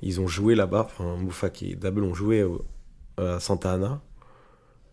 Ils 0.00 0.22
ont 0.22 0.26
joué 0.26 0.54
là-bas, 0.54 0.86
enfin 0.86 1.16
Mofak 1.16 1.62
et 1.62 1.74
Double 1.76 2.02
ont 2.02 2.14
joué 2.14 2.46
à 3.18 3.40
Santa 3.40 3.74
Ana. 3.74 4.00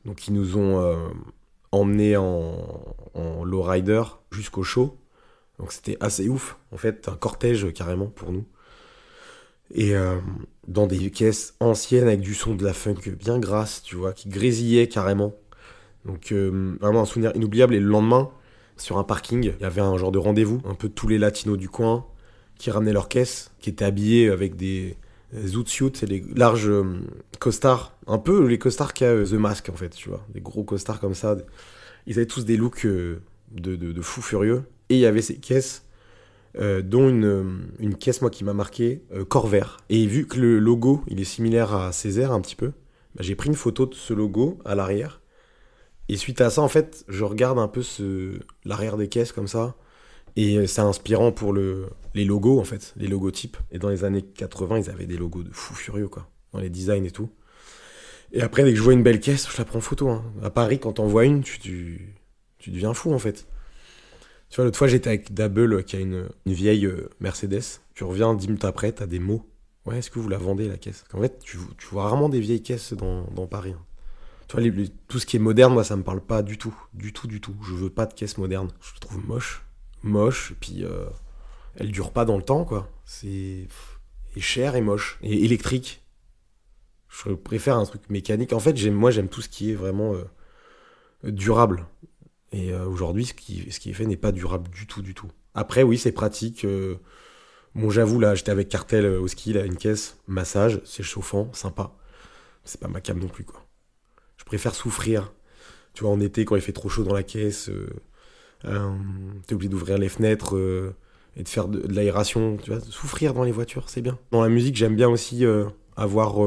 Donc 0.03 0.27
ils 0.27 0.33
nous 0.33 0.57
ont 0.57 0.81
euh, 0.81 1.07
emmené 1.71 2.17
en, 2.17 2.57
en 3.13 3.45
lowrider 3.45 4.03
jusqu'au 4.31 4.63
show. 4.63 4.97
Donc 5.57 5.71
c'était 5.71 5.95
assez 6.01 6.27
ouf, 6.27 6.57
en 6.73 6.77
fait, 6.77 7.07
un 7.07 7.15
cortège 7.15 7.71
carrément 7.71 8.07
pour 8.07 8.33
nous. 8.33 8.45
Et 9.73 9.95
euh, 9.95 10.17
dans 10.67 10.85
des 10.85 11.11
caisses 11.11 11.55
anciennes 11.61 12.07
avec 12.07 12.19
du 12.19 12.33
son 12.33 12.55
de 12.55 12.65
la 12.65 12.73
funk 12.73 12.99
bien 13.17 13.39
grasse, 13.39 13.83
tu 13.83 13.95
vois, 13.95 14.11
qui 14.11 14.27
grésillait 14.27 14.89
carrément. 14.89 15.33
Donc 16.03 16.33
vraiment 16.33 17.03
un 17.03 17.05
souvenir 17.05 17.31
inoubliable. 17.35 17.73
Et 17.73 17.79
le 17.79 17.87
lendemain, 17.87 18.29
sur 18.77 18.97
un 18.97 19.03
parking, 19.03 19.53
il 19.57 19.61
y 19.61 19.65
avait 19.65 19.81
un 19.81 19.97
genre 19.97 20.11
de 20.11 20.17
rendez-vous, 20.17 20.61
un 20.65 20.75
peu 20.75 20.89
tous 20.89 21.07
les 21.07 21.17
latinos 21.17 21.57
du 21.57 21.69
coin 21.69 22.05
qui 22.57 22.71
ramenaient 22.71 22.93
leurs 22.93 23.09
caisses, 23.09 23.51
qui 23.59 23.69
étaient 23.69 23.85
habillés 23.85 24.29
avec 24.29 24.55
des 24.55 24.97
zootsuits 25.45 26.03
et 26.03 26.05
des 26.05 26.23
larges 26.35 26.69
euh, 26.69 26.83
costards, 27.39 27.97
un 28.07 28.17
peu 28.17 28.45
les 28.45 28.59
costards 28.59 28.93
qu'a 28.93 29.23
The 29.23 29.33
Mask 29.33 29.69
en 29.69 29.75
fait, 29.75 29.89
tu 29.89 30.09
vois, 30.09 30.25
des 30.33 30.41
gros 30.41 30.63
costards 30.63 30.99
comme 30.99 31.15
ça. 31.15 31.35
Ils 32.05 32.17
avaient 32.17 32.27
tous 32.27 32.45
des 32.45 32.57
looks 32.57 32.85
de, 32.85 33.75
de, 33.75 34.01
fous 34.01 34.21
furieux. 34.21 34.63
Et 34.89 34.95
il 34.95 34.99
y 34.99 35.05
avait 35.05 35.21
ces 35.21 35.35
caisses 35.35 35.83
euh, 36.59 36.81
dont 36.81 37.09
une, 37.09 37.95
caisse 37.95 38.21
moi 38.21 38.29
qui 38.29 38.43
m'a 38.43 38.53
marqué 38.53 39.01
euh. 39.13 39.25
Et 39.89 40.05
vu 40.05 40.27
que 40.27 40.39
le 40.39 40.59
logo 40.59 41.03
il 41.07 41.19
est 41.19 41.25
similaire 41.25 41.73
à 41.73 41.91
Césaire 41.91 42.31
un 42.31 42.41
petit 42.41 42.55
peu, 42.55 42.67
bah, 43.15 43.21
j'ai 43.21 43.35
pris 43.35 43.49
une 43.49 43.55
photo 43.55 43.85
de 43.85 43.95
ce 43.95 44.13
logo 44.13 44.59
à 44.65 44.75
l'arrière. 44.75 45.21
Et 46.09 46.17
suite 46.17 46.41
à 46.41 46.49
ça, 46.49 46.61
en 46.61 46.67
fait, 46.67 47.05
je 47.07 47.23
regarde 47.23 47.59
un 47.59 47.67
peu 47.67 47.81
l'arrière 48.65 48.97
des 48.97 49.07
caisses 49.07 49.31
comme 49.31 49.47
ça. 49.47 49.75
Et 50.35 50.57
euh, 50.57 50.67
c'est 50.67 50.81
inspirant 50.81 51.31
pour 51.31 51.53
le, 51.53 51.87
les 52.13 52.25
logos, 52.25 52.59
en 52.59 52.63
fait, 52.63 52.93
les 52.97 53.07
logotypes. 53.07 53.57
Et 53.71 53.79
dans 53.79 53.89
les 53.89 54.03
années 54.03 54.23
80, 54.23 54.79
ils 54.79 54.89
avaient 54.89 55.05
des 55.05 55.17
logos 55.17 55.43
de 55.43 55.51
fou 55.51 55.73
furieux, 55.75 56.07
quoi. 56.07 56.27
Dans 56.51 56.59
les 56.59 56.69
designs 56.69 57.05
et 57.05 57.11
tout. 57.11 57.29
Et 58.31 58.41
après, 58.41 58.63
dès 58.63 58.71
que 58.71 58.77
je 58.77 58.81
vois 58.81 58.93
une 58.93 59.03
belle 59.03 59.19
caisse, 59.19 59.47
je 59.49 59.57
la 59.57 59.65
prends 59.65 59.77
en 59.77 59.81
photo. 59.81 60.09
Hein. 60.09 60.23
À 60.41 60.49
Paris, 60.49 60.79
quand 60.79 60.93
t'en 60.93 61.05
vois 61.05 61.25
une, 61.25 61.43
tu, 61.43 62.15
deviens 62.67 62.93
fou, 62.93 63.13
en 63.13 63.19
fait. 63.19 63.47
Tu 64.49 64.55
vois, 64.55 64.65
l'autre 64.65 64.77
fois, 64.77 64.87
j'étais 64.87 65.09
avec 65.09 65.33
Double, 65.33 65.83
qui 65.83 65.95
a 65.95 65.99
une, 65.99 66.27
vieille 66.45 66.85
euh, 66.85 67.09
Mercedes. 67.19 67.81
Tu 67.93 68.03
reviens 68.03 68.33
dix 68.33 68.47
minutes 68.47 68.65
après, 68.65 68.91
t'as 68.91 69.05
des 69.05 69.19
mots. 69.19 69.47
Ouais, 69.85 69.99
est-ce 69.99 70.09
que 70.09 70.19
vous 70.19 70.29
la 70.29 70.37
vendez, 70.37 70.67
la 70.67 70.77
caisse? 70.77 71.03
En 71.13 71.21
fait, 71.21 71.39
tu, 71.43 71.57
vois 71.91 72.03
rarement 72.03 72.29
des 72.29 72.39
vieilles 72.39 72.63
caisses 72.63 72.93
dans, 72.93 73.25
dans 73.35 73.47
Paris. 73.47 73.73
Hein. 73.77 73.81
Tu 74.47 74.59
vois, 74.59 74.85
tout 75.07 75.19
ce 75.19 75.25
qui 75.25 75.37
est 75.37 75.39
moderne, 75.39 75.73
moi, 75.73 75.83
ça 75.83 75.95
me 75.95 76.03
parle 76.03 76.21
pas 76.21 76.43
du 76.43 76.57
tout. 76.57 76.75
Du 76.93 77.13
tout, 77.13 77.27
du 77.27 77.41
tout. 77.41 77.55
Je 77.63 77.73
veux 77.73 77.89
pas 77.89 78.05
de 78.05 78.13
caisse 78.13 78.37
moderne. 78.37 78.69
Je 78.81 78.99
trouve 78.99 79.25
moche. 79.25 79.63
Moche, 80.03 80.51
et 80.51 80.55
puis 80.59 80.83
euh, 80.83 81.05
elle 81.75 81.91
dure 81.91 82.11
pas 82.11 82.25
dans 82.25 82.37
le 82.37 82.43
temps, 82.43 82.65
quoi. 82.65 82.89
C'est 83.05 83.67
et 84.35 84.41
cher 84.41 84.75
et 84.75 84.81
moche. 84.81 85.19
Et 85.21 85.45
électrique. 85.45 86.03
Je 87.09 87.33
préfère 87.33 87.77
un 87.77 87.85
truc 87.85 88.09
mécanique. 88.09 88.53
En 88.53 88.59
fait, 88.59 88.81
moi, 88.89 89.11
j'aime 89.11 89.29
tout 89.29 89.41
ce 89.41 89.49
qui 89.49 89.71
est 89.71 89.75
vraiment 89.75 90.13
euh, 90.13 91.31
durable. 91.31 91.85
Et 92.51 92.71
euh, 92.71 92.85
aujourd'hui, 92.85 93.25
ce 93.25 93.33
qui, 93.33 93.71
ce 93.71 93.79
qui 93.79 93.91
est 93.91 93.93
fait 93.93 94.05
n'est 94.05 94.17
pas 94.17 94.31
durable 94.31 94.69
du 94.69 94.87
tout, 94.87 95.01
du 95.01 95.13
tout. 95.13 95.29
Après, 95.53 95.83
oui, 95.83 95.97
c'est 95.97 96.11
pratique. 96.11 96.65
Euh, 96.65 96.95
bon, 97.75 97.89
j'avoue, 97.89 98.19
là, 98.19 98.35
j'étais 98.35 98.51
avec 98.51 98.69
Cartel 98.69 99.05
au 99.05 99.27
ski, 99.27 99.53
là, 99.53 99.65
une 99.65 99.77
caisse, 99.77 100.17
massage, 100.27 100.81
c'est 100.85 101.03
chauffant, 101.03 101.51
sympa. 101.53 101.93
C'est 102.63 102.79
pas 102.79 102.87
ma 102.87 103.01
cam 103.01 103.19
non 103.19 103.27
plus, 103.27 103.43
quoi. 103.43 103.63
Je 104.43 104.45
préfère 104.45 104.75
souffrir. 104.75 105.33
Tu 105.93 106.03
vois, 106.03 106.11
en 106.11 106.19
été, 106.19 106.45
quand 106.45 106.55
il 106.55 106.61
fait 106.61 106.73
trop 106.73 106.89
chaud 106.89 107.03
dans 107.03 107.13
la 107.13 107.23
caisse, 107.23 107.69
euh, 107.69 108.91
t'es 109.45 109.53
obligé 109.53 109.69
d'ouvrir 109.69 109.97
les 109.97 110.09
fenêtres 110.09 110.55
et 111.35 111.43
de 111.43 111.49
faire 111.49 111.67
de, 111.67 111.85
l'aération. 111.93 112.57
Tu 112.57 112.71
vois, 112.71 112.79
souffrir 112.81 113.33
dans 113.33 113.43
les 113.43 113.51
voitures, 113.51 113.89
c'est 113.89 114.01
bien. 114.01 114.17
Dans 114.31 114.41
la 114.41 114.49
musique, 114.49 114.75
j'aime 114.75 114.95
bien 114.95 115.09
aussi 115.09 115.43
avoir 115.95 116.39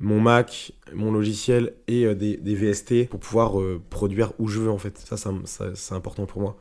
mon 0.00 0.20
Mac, 0.20 0.72
mon 0.94 1.10
logiciel 1.12 1.74
et 1.86 2.04
euh, 2.04 2.14
des, 2.14 2.54
VST 2.54 3.08
pour 3.08 3.20
pouvoir 3.20 3.60
euh, 3.60 3.82
produire 3.90 4.32
où 4.38 4.48
je 4.48 4.60
veux 4.60 4.70
en 4.70 4.78
fait. 4.78 4.98
Ça, 4.98 5.16
ça, 5.16 5.30
c'est 5.74 5.94
important 5.94 6.26
pour 6.26 6.40
moi. 6.40 6.56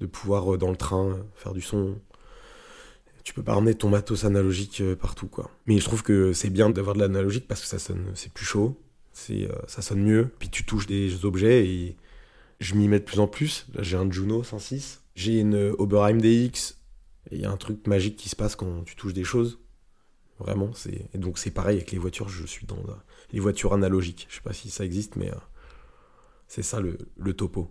De 0.00 0.06
pouvoir 0.06 0.54
euh, 0.54 0.58
dans 0.58 0.70
le 0.70 0.76
train 0.76 1.18
faire 1.34 1.52
du 1.52 1.60
son. 1.60 1.98
Tu 3.24 3.34
peux 3.34 3.42
pas 3.42 3.54
ramener 3.54 3.74
ton 3.74 3.88
matos 3.88 4.24
analogique 4.24 4.82
partout 5.00 5.28
quoi. 5.28 5.50
Mais 5.66 5.78
je 5.78 5.84
trouve 5.84 6.02
que 6.02 6.32
c'est 6.32 6.50
bien 6.50 6.70
d'avoir 6.70 6.96
de 6.96 7.00
l'analogique 7.00 7.46
parce 7.46 7.60
que 7.60 7.68
ça 7.68 7.78
sonne, 7.78 8.10
c'est 8.14 8.32
plus 8.32 8.44
chaud, 8.44 8.76
c'est, 9.12 9.48
ça 9.66 9.82
sonne 9.82 10.02
mieux. 10.02 10.30
Puis 10.38 10.48
tu 10.48 10.64
touches 10.64 10.86
des 10.86 11.24
objets 11.24 11.66
et 11.66 11.96
je 12.60 12.74
m'y 12.74 12.88
mets 12.88 13.00
de 13.00 13.04
plus 13.04 13.20
en 13.20 13.26
plus. 13.26 13.66
Là 13.74 13.82
j'ai 13.82 13.96
un 13.96 14.10
Juno 14.10 14.42
106, 14.42 15.02
j'ai 15.14 15.40
une 15.40 15.74
Oberheim 15.78 16.18
DX. 16.18 16.78
Il 17.30 17.40
y 17.40 17.44
a 17.44 17.50
un 17.50 17.56
truc 17.56 17.86
magique 17.86 18.16
qui 18.16 18.28
se 18.28 18.36
passe 18.36 18.56
quand 18.56 18.82
tu 18.84 18.96
touches 18.96 19.14
des 19.14 19.24
choses. 19.24 19.58
Vraiment, 20.38 20.72
c'est 20.74 21.08
et 21.14 21.18
donc 21.18 21.38
c'est 21.38 21.52
pareil 21.52 21.76
avec 21.76 21.92
les 21.92 21.98
voitures. 21.98 22.28
Je 22.28 22.44
suis 22.46 22.66
dans 22.66 22.76
euh, 22.76 22.94
les 23.32 23.40
voitures 23.40 23.74
analogiques. 23.74 24.26
Je 24.28 24.36
sais 24.36 24.42
pas 24.42 24.52
si 24.52 24.70
ça 24.70 24.84
existe, 24.84 25.16
mais 25.16 25.30
euh, 25.30 25.36
c'est 26.48 26.62
ça 26.62 26.80
le 26.80 27.32
topo. 27.32 27.70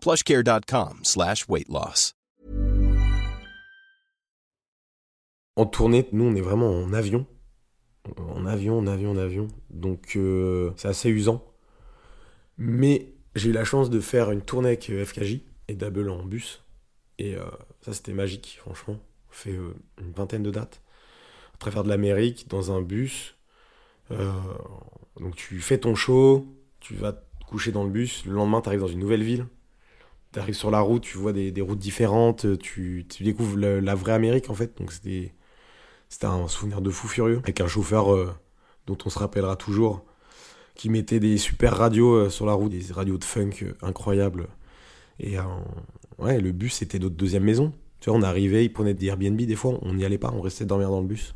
plushcare.com 0.00 1.00
slash 1.02 1.48
weight 1.48 1.68
loss. 1.68 2.14
En 5.58 5.66
tournée, 5.66 6.08
nous, 6.12 6.22
on 6.22 6.36
est 6.36 6.40
vraiment 6.40 6.70
en 6.70 6.92
avion. 6.92 7.26
en 8.16 8.46
avion, 8.46 8.78
en 8.78 8.86
avion, 8.86 9.10
en 9.10 9.16
avion. 9.16 9.48
Donc 9.70 10.12
euh, 10.14 10.70
c'est 10.76 10.86
assez 10.86 11.10
usant. 11.10 11.44
Mais 12.58 13.12
j'ai 13.34 13.50
eu 13.50 13.52
la 13.52 13.64
chance 13.64 13.90
de 13.90 13.98
faire 13.98 14.30
une 14.30 14.40
tournée 14.40 14.68
avec 14.68 14.88
euh, 14.88 15.04
FKJ 15.04 15.40
et 15.66 15.74
Double 15.74 16.10
en 16.10 16.22
bus. 16.22 16.62
Et 17.18 17.34
euh, 17.34 17.42
ça 17.80 17.92
c'était 17.92 18.12
magique, 18.12 18.58
franchement. 18.60 19.00
On 19.30 19.32
fait 19.32 19.54
une 20.00 20.12
vingtaine 20.12 20.44
de 20.44 20.52
dates. 20.52 20.80
À 21.54 21.58
travers 21.58 21.82
de 21.82 21.88
l'Amérique, 21.88 22.46
dans 22.48 22.70
un 22.70 22.80
bus. 22.80 23.34
Donc 24.10 25.34
tu 25.34 25.58
fais 25.60 25.78
ton 25.78 25.96
show, 25.96 26.46
tu 26.78 26.94
vas 26.94 27.20
coucher 27.48 27.72
dans 27.72 27.82
le 27.82 27.90
bus. 27.90 28.24
Le 28.26 28.32
lendemain, 28.32 28.60
tu 28.60 28.68
arrives 28.68 28.80
dans 28.80 28.86
une 28.86 29.00
nouvelle 29.00 29.24
ville. 29.24 29.46
Tu 30.38 30.42
arrives 30.42 30.54
sur 30.54 30.70
la 30.70 30.78
route, 30.78 31.02
tu 31.02 31.18
vois 31.18 31.32
des, 31.32 31.60
routes 31.60 31.80
différentes. 31.80 32.60
Tu, 32.60 33.04
découvres 33.18 33.58
la 33.58 33.94
vraie 33.96 34.12
Amérique 34.12 34.50
en 34.50 34.54
fait. 34.54 34.78
Donc 34.78 34.92
c'était 34.92 35.32
un 36.22 36.46
souvenir 36.46 36.80
de 36.80 36.90
fou 36.90 37.08
furieux, 37.08 37.38
avec 37.38 37.60
un 37.60 37.66
chauffeur 37.66 38.14
euh, 38.14 38.32
dont 38.86 38.96
on 39.04 39.10
se 39.10 39.18
rappellera 39.18 39.56
toujours, 39.56 40.04
qui 40.76 40.90
mettait 40.90 41.18
des 41.18 41.38
super 41.38 41.76
radios 41.76 42.14
euh, 42.14 42.30
sur 42.30 42.46
la 42.46 42.52
route, 42.52 42.70
des 42.70 42.92
radios 42.92 43.18
de 43.18 43.24
funk 43.24 43.50
euh, 43.62 43.74
incroyables. 43.82 44.46
Et 45.18 45.38
ouais, 46.18 46.40
le 46.40 46.52
bus 46.52 46.74
c'était 46.74 47.00
notre 47.00 47.16
deuxième 47.16 47.42
maison. 47.42 47.72
Tu 47.98 48.08
vois, 48.08 48.16
on 48.16 48.22
arrivait, 48.22 48.64
il 48.64 48.72
prenait 48.72 48.94
des 48.94 49.06
Airbnb 49.06 49.36
des 49.42 49.56
fois, 49.56 49.76
on 49.82 49.94
n'y 49.94 50.04
allait 50.04 50.18
pas, 50.18 50.30
on 50.32 50.40
restait 50.40 50.66
dormir 50.66 50.88
dans 50.88 51.00
le 51.00 51.08
bus. 51.08 51.34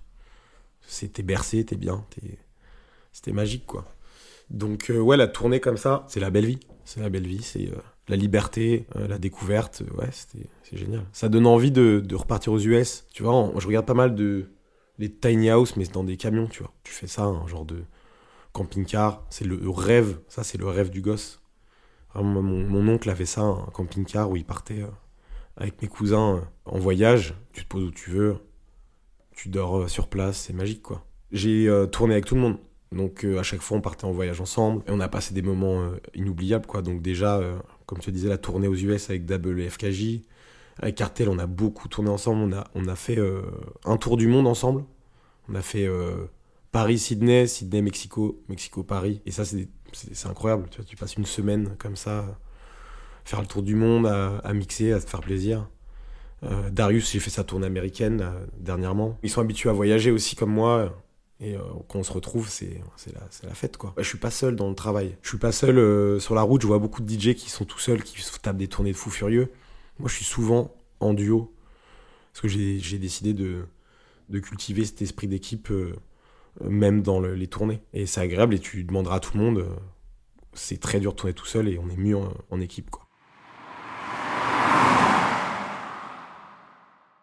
C'était 0.86 1.24
bercé, 1.24 1.64
t'es 1.64 1.74
bien, 1.74 2.06
c'était 3.12 3.32
magique 3.32 3.66
quoi. 3.66 3.84
Donc 4.48 4.92
ouais, 4.94 5.16
la 5.16 5.26
tournée 5.26 5.58
comme 5.58 5.76
ça, 5.76 6.06
c'est 6.06 6.20
la 6.20 6.30
belle 6.30 6.46
vie. 6.46 6.60
C'est 6.84 7.00
la 7.00 7.10
belle 7.10 7.26
vie, 7.26 7.42
c'est 7.42 7.68
la 8.08 8.16
liberté, 8.16 8.86
euh, 8.96 9.06
la 9.06 9.18
découverte, 9.18 9.82
ouais, 9.96 10.08
c'est 10.12 10.76
génial. 10.76 11.04
Ça 11.12 11.28
donne 11.28 11.46
envie 11.46 11.70
de, 11.70 12.02
de, 12.04 12.14
repartir 12.14 12.52
aux 12.52 12.58
US. 12.58 13.06
Tu 13.12 13.22
vois, 13.22 13.52
je 13.58 13.66
regarde 13.66 13.86
pas 13.86 13.94
mal 13.94 14.14
de 14.14 14.50
les 14.98 15.10
tiny 15.10 15.50
house, 15.50 15.76
mais 15.76 15.84
dans 15.84 16.04
des 16.04 16.16
camions, 16.16 16.46
tu 16.46 16.62
vois. 16.62 16.72
Tu 16.82 16.92
fais 16.92 17.06
ça, 17.06 17.24
un 17.24 17.46
genre 17.46 17.64
de 17.64 17.84
camping-car. 18.52 19.24
C'est 19.30 19.44
le 19.44 19.68
rêve, 19.70 20.18
ça 20.28 20.44
c'est 20.44 20.58
le 20.58 20.66
rêve 20.66 20.90
du 20.90 21.00
gosse. 21.00 21.40
Mon, 22.14 22.42
mon, 22.42 22.88
oncle 22.88 23.08
avait 23.08 23.24
ça, 23.26 23.40
un 23.40 23.70
camping-car 23.72 24.30
où 24.30 24.36
il 24.36 24.44
partait 24.44 24.82
euh, 24.82 24.90
avec 25.56 25.80
mes 25.80 25.88
cousins 25.88 26.36
euh, 26.36 26.40
en 26.66 26.78
voyage. 26.78 27.34
Tu 27.52 27.64
te 27.64 27.68
poses 27.68 27.84
où 27.84 27.90
tu 27.90 28.10
veux, 28.10 28.36
tu 29.34 29.48
dors 29.48 29.88
sur 29.88 30.08
place, 30.08 30.36
c'est 30.36 30.52
magique 30.52 30.82
quoi. 30.82 31.06
J'ai 31.30 31.68
euh, 31.68 31.86
tourné 31.86 32.12
avec 32.12 32.26
tout 32.26 32.34
le 32.34 32.42
monde. 32.42 32.58
Donc 32.92 33.24
euh, 33.24 33.38
à 33.38 33.42
chaque 33.42 33.62
fois, 33.62 33.78
on 33.78 33.80
partait 33.80 34.04
en 34.04 34.12
voyage 34.12 34.40
ensemble 34.40 34.82
et 34.86 34.90
on 34.90 35.00
a 35.00 35.08
passé 35.08 35.34
des 35.34 35.42
moments 35.42 35.82
euh, 35.82 35.96
inoubliables. 36.14 36.66
quoi. 36.66 36.82
Donc 36.82 37.02
déjà, 37.02 37.38
euh, 37.38 37.58
comme 37.92 38.00
tu 38.00 38.10
disais, 38.10 38.30
la 38.30 38.38
tournée 38.38 38.68
aux 38.68 38.74
US 38.74 39.10
avec 39.10 39.30
WFKJ. 39.30 40.22
Avec 40.78 40.94
Cartel, 40.94 41.28
on 41.28 41.38
a 41.38 41.46
beaucoup 41.46 41.88
tourné 41.88 42.08
ensemble. 42.08 42.56
On 42.74 42.88
a, 42.88 42.96
fait 42.96 43.18
euh, 43.18 43.42
un 43.84 43.98
tour 43.98 44.16
du 44.16 44.28
monde 44.28 44.46
ensemble. 44.46 44.84
On 45.50 45.54
a 45.54 45.60
fait 45.60 45.84
euh, 45.86 46.24
Paris-Sydney, 46.70 47.46
Sydney-Mexico, 47.46 48.42
Mexico-Paris. 48.48 49.20
Et 49.26 49.30
ça, 49.30 49.44
c'est 49.44 50.26
incroyable. 50.26 50.70
Tu, 50.70 50.82
tu 50.86 50.96
passes 50.96 51.16
une 51.16 51.26
semaine 51.26 51.76
comme 51.78 51.96
ça, 51.96 52.38
faire 53.26 53.42
le 53.42 53.46
tour 53.46 53.62
du 53.62 53.74
monde, 53.74 54.06
à, 54.06 54.54
mixer, 54.54 54.92
à 54.92 54.98
te 54.98 55.10
faire 55.10 55.20
plaisir. 55.20 55.68
Euh, 56.44 56.70
Darius, 56.70 57.12
j'ai 57.12 57.20
fait 57.20 57.28
sa 57.28 57.44
tournée 57.44 57.66
américaine 57.66 58.26
dernièrement. 58.58 59.18
Ils 59.22 59.28
sont 59.28 59.42
habitués 59.42 59.68
à 59.68 59.74
voyager 59.74 60.10
aussi 60.10 60.34
comme 60.34 60.52
moi. 60.52 60.96
Et 61.44 61.56
euh, 61.56 61.60
quand 61.88 61.98
on 61.98 62.02
se 62.04 62.12
retrouve, 62.12 62.48
c'est 62.48 62.80
la, 63.42 63.54
fête 63.54 63.76
quoi. 63.76 63.92
Je 63.98 64.04
suis 64.04 64.16
pas 64.16 64.30
seul 64.30 64.54
dans 64.54 64.68
le 64.68 64.76
travail. 64.76 65.16
Je 65.22 65.28
suis 65.28 65.38
pas 65.38 65.50
seul 65.50 65.76
euh, 65.76 66.20
sur 66.20 66.36
la 66.36 66.42
route. 66.42 66.62
Je 66.62 66.68
vois 66.68 66.78
beaucoup 66.78 67.02
de 67.02 67.10
DJ 67.12 67.34
qui 67.34 67.50
sont 67.50 67.64
tout 67.64 67.80
seuls, 67.80 68.04
qui 68.04 68.22
se 68.22 68.38
tapent 68.38 68.56
des 68.56 68.68
tournées 68.68 68.92
de 68.92 68.96
fous 68.96 69.10
furieux. 69.10 69.50
Moi, 69.98 70.08
je 70.08 70.14
suis 70.14 70.24
souvent 70.24 70.72
en 71.00 71.14
duo. 71.14 71.52
Parce 72.32 72.42
que 72.42 72.48
j'ai 72.48 72.98
décidé 72.98 73.34
de, 73.34 73.66
de 74.28 74.38
cultiver 74.38 74.84
cet 74.84 75.02
esprit 75.02 75.26
d'équipe, 75.26 75.70
euh, 75.72 75.96
même 76.62 77.02
dans 77.02 77.18
le- 77.18 77.34
les 77.34 77.48
tournées. 77.48 77.82
Et 77.92 78.06
c'est 78.06 78.20
agréable 78.20 78.54
et 78.54 78.60
tu 78.60 78.84
demanderas 78.84 79.16
à 79.16 79.20
tout 79.20 79.36
le 79.36 79.42
monde. 79.42 79.66
c'est 80.54 80.78
très 80.80 81.00
dur 81.00 81.10
de 81.12 81.16
tourner 81.16 81.34
tout 81.34 81.46
seul 81.46 81.66
et 81.66 81.76
on 81.78 81.88
est 81.90 81.96
mieux 81.96 82.16
en, 82.16 82.32
en 82.50 82.60
équipe 82.60 82.88
quoi. 82.90 83.08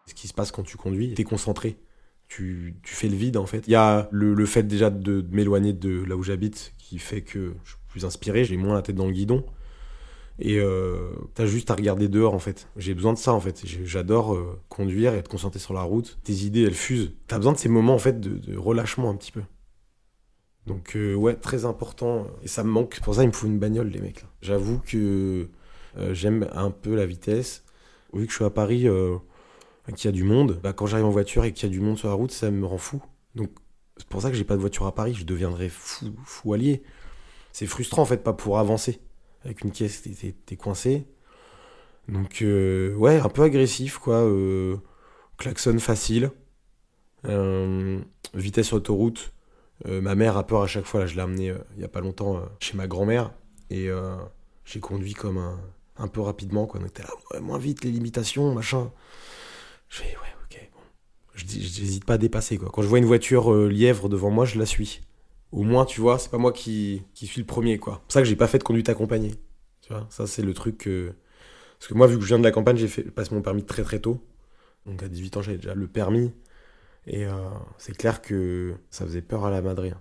Ce 0.06 0.14
qui 0.14 0.28
se 0.28 0.34
passe 0.34 0.50
quand 0.52 0.62
tu 0.64 0.76
conduis, 0.76 1.14
t'es 1.14 1.24
concentré. 1.24 1.78
Tu, 2.30 2.76
fais 2.84 3.08
le 3.08 3.16
vide 3.16 3.36
en 3.36 3.44
fait. 3.44 3.66
Il 3.66 3.72
y 3.72 3.74
a 3.74 4.08
le, 4.12 4.46
fait 4.46 4.62
déjà 4.62 4.88
de, 4.88 5.26
m'éloigner 5.32 5.72
de 5.72 6.04
là 6.04 6.16
où 6.16 6.22
j'habite 6.22 6.74
qui 6.78 6.98
fait 7.00 7.22
que 7.22 7.54
je 7.64 7.70
suis 7.70 7.78
plus 7.88 8.04
inspiré, 8.04 8.44
j'ai 8.44 8.56
moins 8.56 8.74
la 8.74 8.82
tête 8.82 8.94
dans 8.94 9.06
le 9.06 9.12
guidon. 9.12 9.44
Et 10.38 10.58
euh, 10.58 11.10
t'as 11.34 11.44
juste 11.44 11.70
à 11.72 11.74
regarder 11.74 12.08
dehors 12.08 12.32
en 12.32 12.38
fait. 12.38 12.68
J'ai 12.76 12.94
besoin 12.94 13.12
de 13.12 13.18
ça 13.18 13.32
en 13.32 13.40
fait. 13.40 13.62
J'adore 13.84 14.34
euh, 14.34 14.60
conduire 14.68 15.12
et 15.12 15.18
être 15.18 15.28
concentré 15.28 15.58
sur 15.58 15.74
la 15.74 15.82
route. 15.82 16.18
Tes 16.22 16.32
idées 16.44 16.62
elles 16.62 16.72
fusent. 16.72 17.12
T'as 17.26 17.36
besoin 17.36 17.52
de 17.52 17.58
ces 17.58 17.68
moments 17.68 17.94
en 17.94 17.98
fait 17.98 18.20
de, 18.20 18.56
relâchement 18.56 19.10
un 19.10 19.16
petit 19.16 19.32
peu. 19.32 19.42
Donc 20.66 20.94
euh, 20.94 21.14
ouais, 21.14 21.34
très 21.34 21.64
important. 21.64 22.28
Et 22.44 22.48
ça 22.48 22.62
me 22.62 22.70
manque. 22.70 23.00
Pour 23.00 23.16
ça 23.16 23.24
il 23.24 23.26
me 23.26 23.32
faut 23.32 23.48
une 23.48 23.58
bagnole 23.58 23.88
les 23.88 24.00
mecs. 24.00 24.24
J'avoue 24.40 24.78
que 24.78 25.48
j'aime 26.12 26.48
un 26.52 26.70
peu 26.70 26.94
la 26.94 27.06
vitesse. 27.06 27.64
Vu 28.14 28.24
que 28.24 28.30
je 28.30 28.36
suis 28.36 28.44
à 28.44 28.50
Paris, 28.50 28.86
qu'il 29.92 30.06
y 30.06 30.12
a 30.12 30.12
du 30.12 30.24
monde, 30.24 30.60
bah, 30.62 30.72
quand 30.72 30.86
j'arrive 30.86 31.06
en 31.06 31.10
voiture 31.10 31.44
et 31.44 31.52
qu'il 31.52 31.68
y 31.68 31.72
a 31.72 31.72
du 31.72 31.80
monde 31.80 31.98
sur 31.98 32.08
la 32.08 32.14
route, 32.14 32.32
ça 32.32 32.50
me 32.50 32.66
rend 32.66 32.78
fou. 32.78 33.02
Donc 33.34 33.50
c'est 33.96 34.06
pour 34.08 34.22
ça 34.22 34.30
que 34.30 34.36
j'ai 34.36 34.44
pas 34.44 34.54
de 34.56 34.60
voiture 34.60 34.86
à 34.86 34.94
Paris. 34.94 35.14
Je 35.14 35.24
deviendrais 35.24 35.68
fou, 35.68 36.06
fou 36.24 36.52
allié. 36.54 36.82
C'est 37.52 37.66
frustrant 37.66 38.02
en 38.02 38.06
fait, 38.06 38.22
pas 38.22 38.32
pour 38.32 38.58
avancer. 38.58 39.00
Avec 39.44 39.62
une 39.62 39.72
caisse, 39.72 40.02
t'es- 40.02 40.34
t'es 40.46 40.56
coincé. 40.56 41.06
Donc, 42.08 42.42
euh, 42.42 42.94
ouais, 42.96 43.18
un 43.20 43.28
peu 43.28 43.42
agressif, 43.42 43.98
quoi. 43.98 44.16
euh, 44.16 44.76
klaxon 45.38 45.78
facile. 45.78 46.30
Euh, 47.26 48.00
vitesse 48.34 48.72
autoroute. 48.72 49.32
Ma 49.86 50.14
mère 50.14 50.36
a 50.36 50.46
peur 50.46 50.60
à 50.62 50.66
chaque 50.66 50.84
fois. 50.84 51.00
Là, 51.00 51.06
je 51.06 51.14
l'ai 51.14 51.22
amenée 51.22 51.54
il 51.76 51.80
y 51.80 51.84
a 51.84 51.88
pas 51.88 52.00
longtemps 52.00 52.42
chez 52.58 52.76
ma 52.76 52.86
grand-mère. 52.86 53.32
Et 53.70 53.88
j'ai 54.66 54.80
conduit 54.80 55.14
comme 55.14 55.38
un, 55.38 55.58
un 55.96 56.08
peu 56.08 56.20
rapidement, 56.20 56.66
quoi. 56.66 56.80
Donc, 56.80 56.92
t'es 56.92 57.02
là, 57.02 57.40
moins 57.40 57.58
vite, 57.58 57.82
les 57.84 57.90
limitations, 57.90 58.52
machin. 58.54 58.92
Je 59.90 59.98
fais, 59.98 60.16
ouais, 60.16 60.34
ok, 60.44 60.70
bon. 60.72 60.80
Je 61.34 61.44
J'hésite 61.46 62.06
pas 62.06 62.14
à 62.14 62.18
dépasser, 62.18 62.56
quoi. 62.56 62.70
Quand 62.72 62.80
je 62.80 62.88
vois 62.88 62.98
une 62.98 63.04
voiture 63.04 63.52
euh, 63.52 63.68
lièvre 63.68 64.08
devant 64.08 64.30
moi, 64.30 64.46
je 64.46 64.58
la 64.58 64.64
suis 64.64 65.02
au 65.52 65.62
moins, 65.62 65.84
tu 65.84 66.00
vois, 66.00 66.18
c'est 66.18 66.30
pas 66.30 66.38
moi 66.38 66.52
qui, 66.52 67.02
suis 67.14 67.40
le 67.40 67.46
premier, 67.46 67.78
quoi. 67.78 67.94
C'est 67.94 68.02
pour 68.02 68.12
ça 68.12 68.20
que 68.22 68.28
j'ai 68.28 68.36
pas 68.36 68.46
fait 68.46 68.58
de 68.58 68.62
conduite 68.62 68.88
accompagnée. 68.88 69.34
Tu 69.82 69.92
vois, 69.92 70.06
ça, 70.10 70.26
c'est 70.26 70.42
le 70.42 70.54
truc 70.54 70.78
que. 70.78 71.12
Parce 71.78 71.88
que 71.88 71.94
moi, 71.94 72.06
vu 72.06 72.16
que 72.16 72.22
je 72.22 72.28
viens 72.28 72.38
de 72.38 72.44
la 72.44 72.52
campagne, 72.52 72.76
j'ai 72.76 72.88
fait 72.88 73.04
mon 73.32 73.42
permis 73.42 73.64
très 73.64 73.82
très 73.82 73.98
tôt. 73.98 74.22
Donc 74.86 75.02
à 75.02 75.08
18 75.08 75.36
ans, 75.36 75.42
j'avais 75.42 75.58
déjà 75.58 75.74
le 75.74 75.88
permis. 75.88 76.32
Et 77.06 77.26
euh, 77.26 77.32
c'est 77.78 77.96
clair 77.96 78.22
que 78.22 78.74
ça 78.90 79.04
faisait 79.06 79.22
peur 79.22 79.44
à 79.44 79.50
la 79.50 79.62
Madrid. 79.62 79.94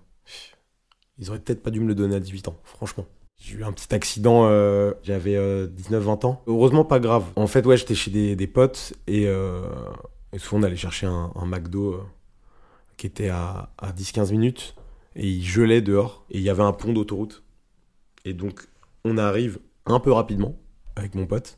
Ils 1.17 1.30
auraient 1.30 1.39
peut-être 1.39 1.63
pas 1.63 1.71
dû 1.71 1.80
me 1.80 1.88
le 1.88 1.95
donner 1.95 2.15
à 2.15 2.19
18 2.19 2.49
ans, 2.49 2.60
franchement. 2.63 3.06
J'ai 3.39 3.56
eu 3.56 3.63
un 3.63 3.71
petit 3.71 3.93
accident, 3.95 4.47
euh, 4.47 4.91
j'avais 5.02 5.36
19-20 5.67 6.25
ans. 6.25 6.43
Heureusement, 6.45 6.84
pas 6.84 6.99
grave. 6.99 7.23
En 7.36 7.47
fait, 7.47 7.65
ouais, 7.65 7.78
j'étais 7.78 7.95
chez 7.95 8.12
des, 8.36 8.47
potes 8.47 8.93
et, 9.08 9.28
euh, 9.28 9.62
et 10.34 10.39
souvent 10.39 10.62
on 10.62 10.63
allait 10.63 10.75
chercher 10.75 11.08
un, 11.08 11.32
McDo 11.45 11.93
euh, 11.93 12.04
qui 12.97 13.08
était 13.08 13.30
à, 13.30 13.69
à 13.78 13.91
10-15 13.91 14.32
minutes 14.32 14.75
et 15.15 15.28
il 15.28 15.43
gelait 15.43 15.82
dehors 15.82 16.25
et 16.30 16.38
il 16.38 16.43
y 16.43 16.49
avait 16.49 16.63
un 16.63 16.73
pont 16.73 16.93
d'autoroute. 16.93 17.43
Et 18.25 18.34
donc 18.34 18.67
on 19.06 19.17
arrive 19.17 19.60
un 19.86 19.99
peu 19.99 20.12
rapidement 20.12 20.56
avec 20.95 21.15
mon 21.15 21.25
pote. 21.25 21.58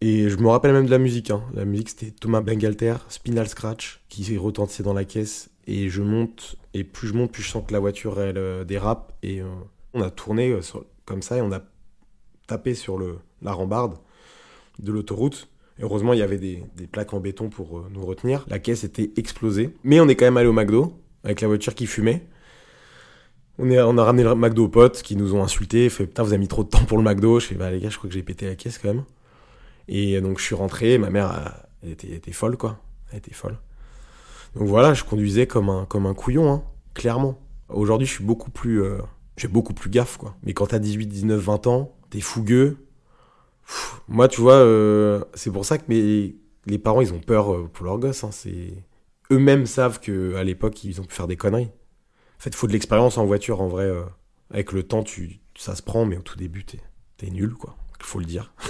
Et 0.00 0.30
je 0.30 0.36
me 0.38 0.48
rappelle 0.48 0.72
même 0.72 0.86
de 0.86 0.90
la 0.90 0.98
musique. 0.98 1.30
hein. 1.30 1.42
La 1.52 1.64
musique 1.66 1.90
c'était 1.90 2.10
Thomas 2.10 2.40
Bengalter, 2.40 2.94
Spinal 3.08 3.48
Scratch, 3.48 4.00
qui 4.08 4.24
s'est 4.24 4.38
retentissé 4.38 4.82
dans 4.82 4.94
la 4.94 5.04
caisse. 5.04 5.50
Et 5.66 5.90
je 5.90 6.02
monte, 6.02 6.56
et 6.72 6.84
plus 6.84 7.08
je 7.08 7.12
monte, 7.12 7.32
plus 7.32 7.42
je 7.42 7.50
sens 7.50 7.62
que 7.66 7.72
la 7.72 7.78
voiture 7.80 8.18
elle 8.20 8.38
euh, 8.38 8.64
dérape. 8.64 9.12
Et 9.22 9.42
euh, 9.42 9.48
on 9.94 10.02
a 10.02 10.10
tourné 10.10 10.50
euh, 10.50 10.60
comme 11.04 11.22
ça 11.22 11.36
et 11.36 11.40
on 11.40 11.52
a 11.52 11.60
tapé 12.46 12.74
sur 12.74 12.98
la 13.42 13.52
rambarde 13.52 13.96
de 14.78 14.92
l'autoroute. 14.92 15.48
Heureusement, 15.80 16.12
il 16.12 16.18
y 16.18 16.22
avait 16.22 16.38
des, 16.38 16.62
plaques 16.90 17.14
en 17.14 17.20
béton 17.20 17.48
pour 17.48 17.78
euh, 17.78 17.88
nous 17.90 18.04
retenir. 18.04 18.44
La 18.48 18.58
caisse 18.58 18.84
était 18.84 19.10
explosée. 19.16 19.74
Mais 19.82 20.00
on 20.00 20.08
est 20.08 20.16
quand 20.16 20.26
même 20.26 20.36
allé 20.36 20.48
au 20.48 20.52
McDo 20.52 20.92
avec 21.24 21.40
la 21.40 21.48
voiture 21.48 21.74
qui 21.74 21.86
fumait. 21.86 22.26
On, 23.58 23.70
est, 23.70 23.80
on 23.80 23.96
a 23.98 24.04
ramené 24.04 24.24
le 24.24 24.34
McDo 24.34 24.64
aux 24.64 24.68
potes 24.68 25.02
qui 25.02 25.16
nous 25.16 25.34
ont 25.34 25.42
insultés. 25.42 25.88
Fait 25.88 26.06
putain, 26.06 26.22
vous 26.22 26.30
avez 26.30 26.38
mis 26.38 26.48
trop 26.48 26.64
de 26.64 26.68
temps 26.68 26.84
pour 26.84 26.98
le 26.98 27.04
McDo. 27.04 27.40
Je 27.40 27.46
fais 27.46 27.54
bah 27.54 27.70
les 27.70 27.80
gars, 27.80 27.88
je 27.88 27.98
crois 27.98 28.08
que 28.08 28.14
j'ai 28.14 28.22
pété 28.22 28.46
la 28.46 28.56
caisse 28.56 28.78
quand 28.78 28.88
même. 28.88 29.04
Et 29.88 30.20
donc 30.20 30.38
je 30.38 30.44
suis 30.44 30.54
rentré. 30.54 30.98
Ma 30.98 31.10
mère, 31.10 31.66
était, 31.82 32.32
folle 32.32 32.56
quoi. 32.56 32.78
Elle 33.10 33.18
était 33.18 33.34
folle. 33.34 33.58
Donc 34.56 34.66
voilà, 34.66 34.94
je 34.94 35.04
conduisais 35.04 35.46
comme 35.46 35.68
un, 35.68 36.14
couillon, 36.14 36.50
hein, 36.52 36.62
clairement. 36.94 37.38
Aujourd'hui, 37.68 38.06
je 38.06 38.12
suis 38.12 38.24
beaucoup 38.24 38.50
plus. 38.50 38.82
euh, 38.82 38.98
j'ai 39.40 39.48
beaucoup 39.48 39.72
plus 39.72 39.88
gaffe 39.88 40.18
quoi. 40.18 40.36
Mais 40.42 40.52
quand 40.52 40.66
t'as 40.66 40.78
18, 40.78 41.06
19, 41.06 41.40
20 41.40 41.66
ans, 41.66 41.96
t'es 42.10 42.20
fougueux. 42.20 42.76
Moi, 44.08 44.28
tu 44.28 44.42
vois, 44.42 44.54
euh, 44.54 45.24
c'est 45.34 45.50
pour 45.50 45.64
ça 45.64 45.78
que 45.78 45.84
mes, 45.88 46.36
les 46.66 46.78
parents, 46.78 47.00
ils 47.00 47.14
ont 47.14 47.20
peur 47.20 47.54
euh, 47.54 47.66
pour 47.72 47.86
leurs 47.86 47.98
gosses. 47.98 48.22
Hein, 48.24 48.30
eux-mêmes 49.30 49.64
savent 49.64 49.98
que 50.00 50.34
à 50.34 50.44
l'époque, 50.44 50.84
ils 50.84 51.00
ont 51.00 51.04
pu 51.04 51.14
faire 51.14 51.26
des 51.26 51.36
conneries. 51.36 51.70
En 51.70 52.40
fait, 52.42 52.54
faut 52.54 52.66
de 52.66 52.72
l'expérience 52.72 53.16
en 53.16 53.24
voiture, 53.24 53.62
en 53.62 53.68
vrai. 53.68 53.84
euh, 53.84 54.02
avec 54.50 54.72
le 54.72 54.82
temps, 54.82 55.02
tu, 55.04 55.40
ça 55.56 55.74
se 55.74 55.82
prend, 55.82 56.04
mais 56.04 56.18
au 56.18 56.22
tout 56.22 56.36
début, 56.36 56.64
t'es, 56.64 57.30
nul, 57.30 57.54
quoi. 57.54 57.76
Il 58.00 58.04
faut 58.04 58.18
le 58.18 58.26
dire. 58.26 58.52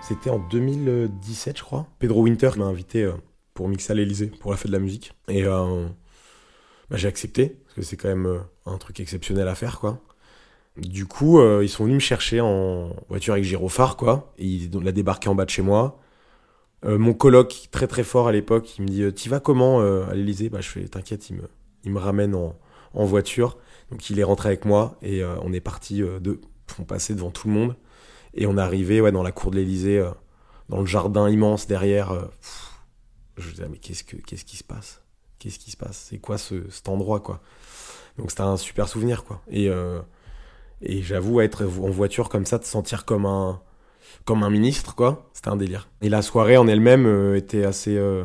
C'était 0.00 0.30
en 0.30 0.38
2017, 0.38 1.58
je 1.58 1.62
crois. 1.62 1.86
Pedro 1.98 2.22
Winter 2.22 2.50
m'a 2.56 2.64
invité 2.64 3.10
pour 3.52 3.68
mixer 3.68 3.90
à 3.92 3.96
l'Elysée, 3.96 4.28
pour 4.28 4.52
la 4.52 4.56
fête 4.56 4.68
de 4.68 4.76
la 4.76 4.78
musique. 4.78 5.12
Et 5.28 5.44
bah, 6.90 6.96
j'ai 6.96 7.08
accepté, 7.08 7.56
parce 7.64 7.74
que 7.74 7.82
c'est 7.82 7.96
quand 7.96 8.08
même 8.08 8.26
euh, 8.26 8.38
un 8.66 8.78
truc 8.78 9.00
exceptionnel 9.00 9.48
à 9.48 9.54
faire, 9.54 9.80
quoi. 9.80 10.00
Du 10.76 11.06
coup, 11.06 11.40
euh, 11.40 11.64
ils 11.64 11.68
sont 11.70 11.84
venus 11.84 11.96
me 11.96 12.00
chercher 12.00 12.40
en 12.40 12.94
voiture 13.08 13.32
avec 13.32 13.44
gyrophare, 13.44 13.96
quoi. 13.96 14.32
Et 14.38 14.46
ils 14.46 14.70
l'ont 14.70 14.80
débarqué 14.92 15.28
en 15.28 15.34
bas 15.34 15.46
de 15.46 15.50
chez 15.50 15.62
moi. 15.62 16.00
Euh, 16.84 16.98
mon 16.98 17.14
coloc, 17.14 17.68
très 17.70 17.86
très 17.86 18.04
fort 18.04 18.28
à 18.28 18.32
l'époque, 18.32 18.78
il 18.78 18.82
me 18.82 18.88
dit 18.88 19.02
euh, 19.02 19.10
T'y 19.10 19.28
vas 19.28 19.40
comment 19.40 19.80
euh, 19.80 20.06
à 20.08 20.14
l'Elysée 20.14 20.50
Bah, 20.50 20.60
je 20.60 20.68
fais 20.68 20.84
T'inquiète, 20.86 21.30
il 21.30 21.36
me, 21.36 21.48
il 21.84 21.92
me 21.92 21.98
ramène 21.98 22.34
en, 22.34 22.56
en 22.94 23.04
voiture. 23.04 23.58
Donc, 23.90 24.10
il 24.10 24.18
est 24.20 24.24
rentré 24.24 24.50
avec 24.50 24.64
moi 24.64 24.96
et 25.02 25.22
euh, 25.22 25.36
on 25.42 25.52
est 25.52 25.60
parti 25.60 26.00
de. 26.00 26.40
On 26.78 26.84
passait 26.84 27.14
devant 27.14 27.30
tout 27.30 27.48
le 27.48 27.54
monde. 27.54 27.76
Et 28.34 28.46
on 28.46 28.58
est 28.58 28.60
arrivé 28.60 29.00
ouais, 29.00 29.12
dans 29.12 29.22
la 29.22 29.32
cour 29.32 29.50
de 29.50 29.56
l'Elysée, 29.56 30.04
dans 30.68 30.80
le 30.80 30.86
jardin 30.86 31.28
immense 31.30 31.66
derrière. 31.66 32.28
je 33.38 33.46
me 33.46 33.52
disais 33.52 33.68
Mais 33.70 33.78
qu'est-ce, 33.78 34.04
que, 34.04 34.16
qu'est-ce 34.16 34.44
qui 34.44 34.56
se 34.56 34.64
passe? 34.64 35.00
Qu'est-ce 35.38 35.58
qui 35.58 35.70
se 35.70 35.76
passe? 35.76 36.06
C'est 36.10 36.18
quoi 36.18 36.38
ce, 36.38 36.68
cet 36.70 36.88
endroit, 36.88 37.20
quoi? 37.20 37.40
Donc, 38.18 38.30
c'était 38.30 38.42
un 38.42 38.56
super 38.56 38.88
souvenir, 38.88 39.24
quoi. 39.24 39.42
Et. 39.48 39.68
euh, 39.68 40.00
et 40.82 41.00
j'avoue, 41.00 41.40
être 41.40 41.64
en 41.64 41.88
voiture 41.88 42.28
comme 42.28 42.44
ça, 42.44 42.58
te 42.58 42.66
sentir 42.66 43.06
comme 43.06 43.24
un, 43.24 43.62
comme 44.26 44.42
un 44.42 44.50
ministre, 44.50 44.94
quoi, 44.94 45.30
c'était 45.32 45.48
un 45.48 45.56
délire. 45.56 45.88
Et 46.02 46.10
la 46.10 46.20
soirée 46.20 46.58
en 46.58 46.68
elle-même 46.68 47.06
euh, 47.06 47.34
était 47.34 47.64
assez, 47.64 47.96
euh, 47.96 48.24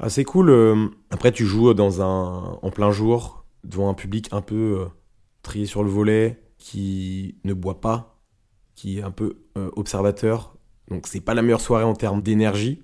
assez 0.00 0.24
cool. 0.24 0.90
Après, 1.10 1.30
tu 1.30 1.46
joues 1.46 1.74
dans 1.74 2.02
un, 2.02 2.58
en 2.60 2.70
plein 2.72 2.90
jour, 2.90 3.44
devant 3.62 3.88
un 3.88 3.94
public 3.94 4.28
un 4.32 4.40
peu 4.42 4.88
trié 5.42 5.66
sur 5.66 5.84
le 5.84 5.88
volet, 5.88 6.42
qui 6.58 7.38
ne 7.44 7.54
boit 7.54 7.80
pas, 7.80 8.18
qui 8.74 8.98
est 8.98 9.02
un 9.02 9.12
peu 9.12 9.36
observateur. 9.54 10.56
Donc, 10.90 11.06
c'est 11.06 11.20
pas 11.20 11.34
la 11.34 11.42
meilleure 11.42 11.60
soirée 11.60 11.84
en 11.84 11.94
termes 11.94 12.20
d'énergie. 12.20 12.82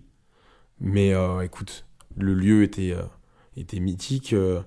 Mais 0.79 1.13
écoute, 1.43 1.87
le 2.17 2.35
lieu 2.35 2.63
était, 2.63 2.95
était 3.57 3.81
mythique. 3.81 4.33
euh. 4.33 4.61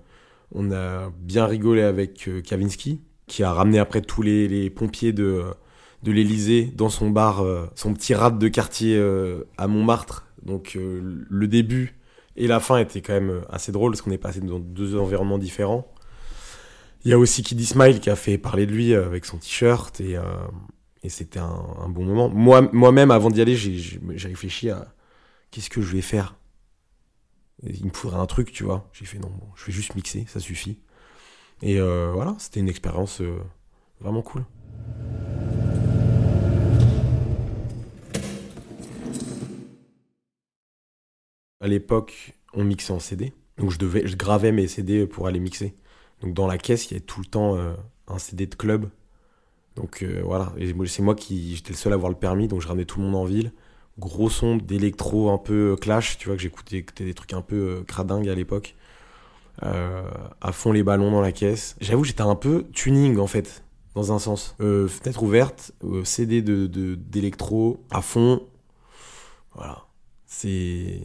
on 0.53 0.71
a 0.71 1.11
bien 1.19 1.45
rigolé 1.45 1.81
avec 1.81 2.27
euh, 2.27 2.41
Kavinsky, 2.41 3.01
qui 3.27 3.43
a 3.43 3.51
ramené 3.51 3.79
après 3.79 4.01
tous 4.01 4.21
les, 4.21 4.69
pompiers 4.69 5.13
de, 5.13 5.43
de 6.03 6.11
l'Elysée 6.11 6.71
dans 6.75 6.89
son 6.89 7.09
bar, 7.09 7.41
euh, 7.41 7.65
son 7.75 7.93
petit 7.93 8.13
rad 8.13 8.37
de 8.37 8.47
quartier 8.47 9.01
à 9.57 9.67
Montmartre. 9.67 10.27
Donc 10.43 10.77
le 10.77 11.47
début 11.47 11.97
Et 12.35 12.45
la 12.45 12.59
fin 12.59 12.77
était 12.77 13.01
quand 13.01 13.13
même 13.13 13.41
assez 13.49 13.71
drôle 13.71 13.91
parce 13.93 14.03
qu'on 14.03 14.11
est 14.11 14.19
passé 14.19 14.41
dans 14.41 14.59
deux 14.59 14.95
environnements 14.95 15.39
différents. 15.39 15.91
Il 17.03 17.09
y 17.11 17.13
a 17.13 17.17
aussi 17.17 17.41
Kid 17.41 17.59
Smile 17.61 17.99
qui 17.99 18.11
a 18.11 18.15
fait 18.15 18.37
parler 18.37 18.67
de 18.67 18.71
lui 18.71 18.93
avec 18.93 19.25
son 19.25 19.37
t-shirt 19.37 19.99
et, 20.01 20.17
et 21.03 21.09
c'était 21.09 21.39
un, 21.39 21.65
un, 21.83 21.89
bon 21.89 22.03
moment. 22.03 22.29
Moi, 22.29 22.69
moi-même, 22.73 23.09
avant 23.09 23.31
d'y 23.31 23.41
aller, 23.41 23.55
j'ai 23.55 23.99
réfléchi 24.27 24.69
à 24.69 24.93
qu'est-ce 25.49 25.69
que 25.71 25.81
je 25.81 25.91
vais 25.95 26.01
faire? 26.01 26.35
Il 27.63 27.85
me 27.85 27.91
faudrait 27.91 28.19
un 28.19 28.25
truc, 28.25 28.51
tu 28.51 28.63
vois. 28.63 28.89
J'ai 28.93 29.05
fait 29.05 29.19
non, 29.19 29.31
je 29.55 29.65
vais 29.65 29.71
juste 29.71 29.95
mixer, 29.95 30.25
ça 30.27 30.39
suffit. 30.39 30.79
Et 31.61 31.79
euh, 31.79 32.11
voilà, 32.13 32.35
c'était 32.37 32.59
une 32.59 32.69
expérience 32.69 33.21
euh, 33.21 33.39
vraiment 33.99 34.21
cool. 34.21 34.45
À 41.61 41.67
l'époque, 41.67 42.33
on 42.53 42.63
mixait 42.63 42.91
en 42.93 42.99
CD. 42.99 43.33
Donc 43.57 43.71
je 43.71 43.79
devais, 43.79 44.05
je 44.05 44.17
gravais 44.17 44.51
mes 44.51 44.67
CD 44.67 45.07
pour 45.07 45.27
aller 45.27 45.39
mixer. 45.39 45.75
Donc 46.21 46.33
dans 46.33 46.47
la 46.47 46.57
caisse, 46.57 46.87
il 46.87 46.91
y 46.91 46.95
avait 46.97 47.05
tout 47.05 47.21
le 47.21 47.25
temps 47.25 47.55
euh, 47.55 47.73
un 48.07 48.19
CD 48.19 48.45
de 48.47 48.55
club. 48.55 48.89
Donc 49.75 50.05
voilà, 50.23 50.53
c'est 50.87 51.01
moi 51.01 51.15
qui 51.15 51.53
j'étais 51.53 51.71
le 51.71 51.75
seul 51.75 51.91
à 51.91 51.95
avoir 51.95 52.09
le 52.09 52.17
permis, 52.17 52.47
donc 52.47 52.61
je 52.61 52.67
ramenais 52.67 52.85
tout 52.85 52.97
le 52.99 53.05
monde 53.05 53.15
en 53.15 53.25
ville. 53.25 53.51
Gros 53.97 54.29
son 54.29 54.58
d'électro 54.58 55.29
un 55.29 55.38
peu 55.38 55.73
euh, 55.73 55.75
clash, 55.75 56.17
tu 56.17 56.27
vois 56.27 56.36
que 56.36 56.41
j'écoutais 56.41 56.86
des 56.97 57.13
trucs 57.13 57.34
un 57.34 57.41
peu 57.41 57.84
cradingues 57.88 58.29
à 58.29 58.36
l'époque. 58.36 58.75
à 59.62 60.51
fond 60.51 60.71
les 60.71 60.84
ballons 60.84 61.12
dans 61.12 61.21
la 61.21 61.31
caisse. 61.31 61.75
J'avoue, 61.79 62.03
j'étais 62.03 62.21
un 62.21 62.36
peu 62.36 62.65
tuning 62.73 63.17
en 63.17 63.27
fait, 63.27 63.63
dans 63.93 64.12
un 64.12 64.19
sens. 64.19 64.55
fenêtre 64.60 65.23
ouverte, 65.23 65.71
CD 66.03 66.41
de 66.41 66.95
d'électro 66.95 67.84
à 67.89 68.01
fond. 68.01 68.41
Voilà, 69.53 69.86
c'est 70.25 71.01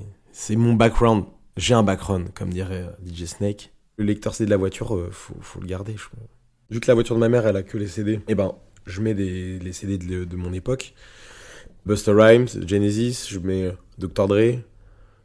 mon 0.56 0.74
background. 0.74 1.24
J'ai 1.56 1.74
un 1.74 1.82
background, 1.82 2.32
comme 2.34 2.50
dirait 2.50 2.88
DJ 3.04 3.24
Snake. 3.26 3.72
Le 3.96 4.04
lecteur 4.04 4.34
CD 4.34 4.46
de 4.46 4.50
la 4.50 4.56
voiture, 4.56 4.96
euh, 4.96 5.10
faut, 5.12 5.34
faut, 5.40 5.60
le 5.60 5.66
garder. 5.66 5.94
Vu 6.70 6.80
que 6.80 6.86
la 6.88 6.94
voiture 6.94 7.14
de 7.14 7.20
ma 7.20 7.28
mère, 7.28 7.46
elle 7.46 7.56
a 7.56 7.62
que 7.62 7.76
les 7.76 7.86
CD, 7.86 8.20
eh 8.28 8.34
ben, 8.34 8.54
je 8.86 9.00
mets 9.02 9.14
des, 9.14 9.58
les 9.58 9.72
CD 9.72 9.98
de, 9.98 10.36
mon 10.36 10.52
époque. 10.52 10.94
Buster 11.86 12.12
Rhymes, 12.12 12.48
Genesis, 12.66 13.26
je 13.28 13.38
mets 13.38 13.74
Dr. 13.98 14.28
Dre, 14.28 14.58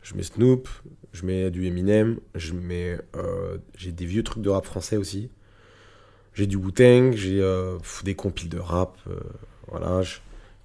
je 0.02 0.16
mets 0.16 0.24
Snoop, 0.24 0.70
je 1.14 1.26
mets 1.26 1.52
du 1.52 1.66
Eminem, 1.68 2.20
je 2.36 2.54
mets. 2.54 2.98
Euh, 3.16 3.58
j'ai 3.78 3.92
des 3.92 4.06
vieux 4.06 4.24
trucs 4.24 4.44
de 4.44 4.50
rap 4.50 4.66
français 4.66 4.98
aussi. 4.98 5.30
J'ai 6.34 6.48
du 6.48 6.58
Wu-Tang, 6.58 7.14
j'ai 7.14 7.42
euh, 7.42 7.78
des 8.04 8.16
compiles 8.16 8.50
de 8.50 8.60
rap. 8.60 8.98
voilà. 9.68 10.02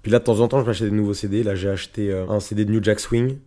Puis 0.01 0.11
là, 0.11 0.19
de 0.19 0.23
temps 0.23 0.39
en 0.39 0.47
temps, 0.47 0.61
je 0.61 0.65
m'achète 0.65 0.89
des 0.89 0.95
nouveaux 0.95 1.13
CD. 1.13 1.43
Là, 1.43 1.55
j'ai 1.55 1.69
acheté 1.69 2.11
un 2.11 2.39
CD 2.39 2.65
de 2.65 2.71
New 2.71 2.83
Jack 2.83 2.99
Swing. 2.99 3.37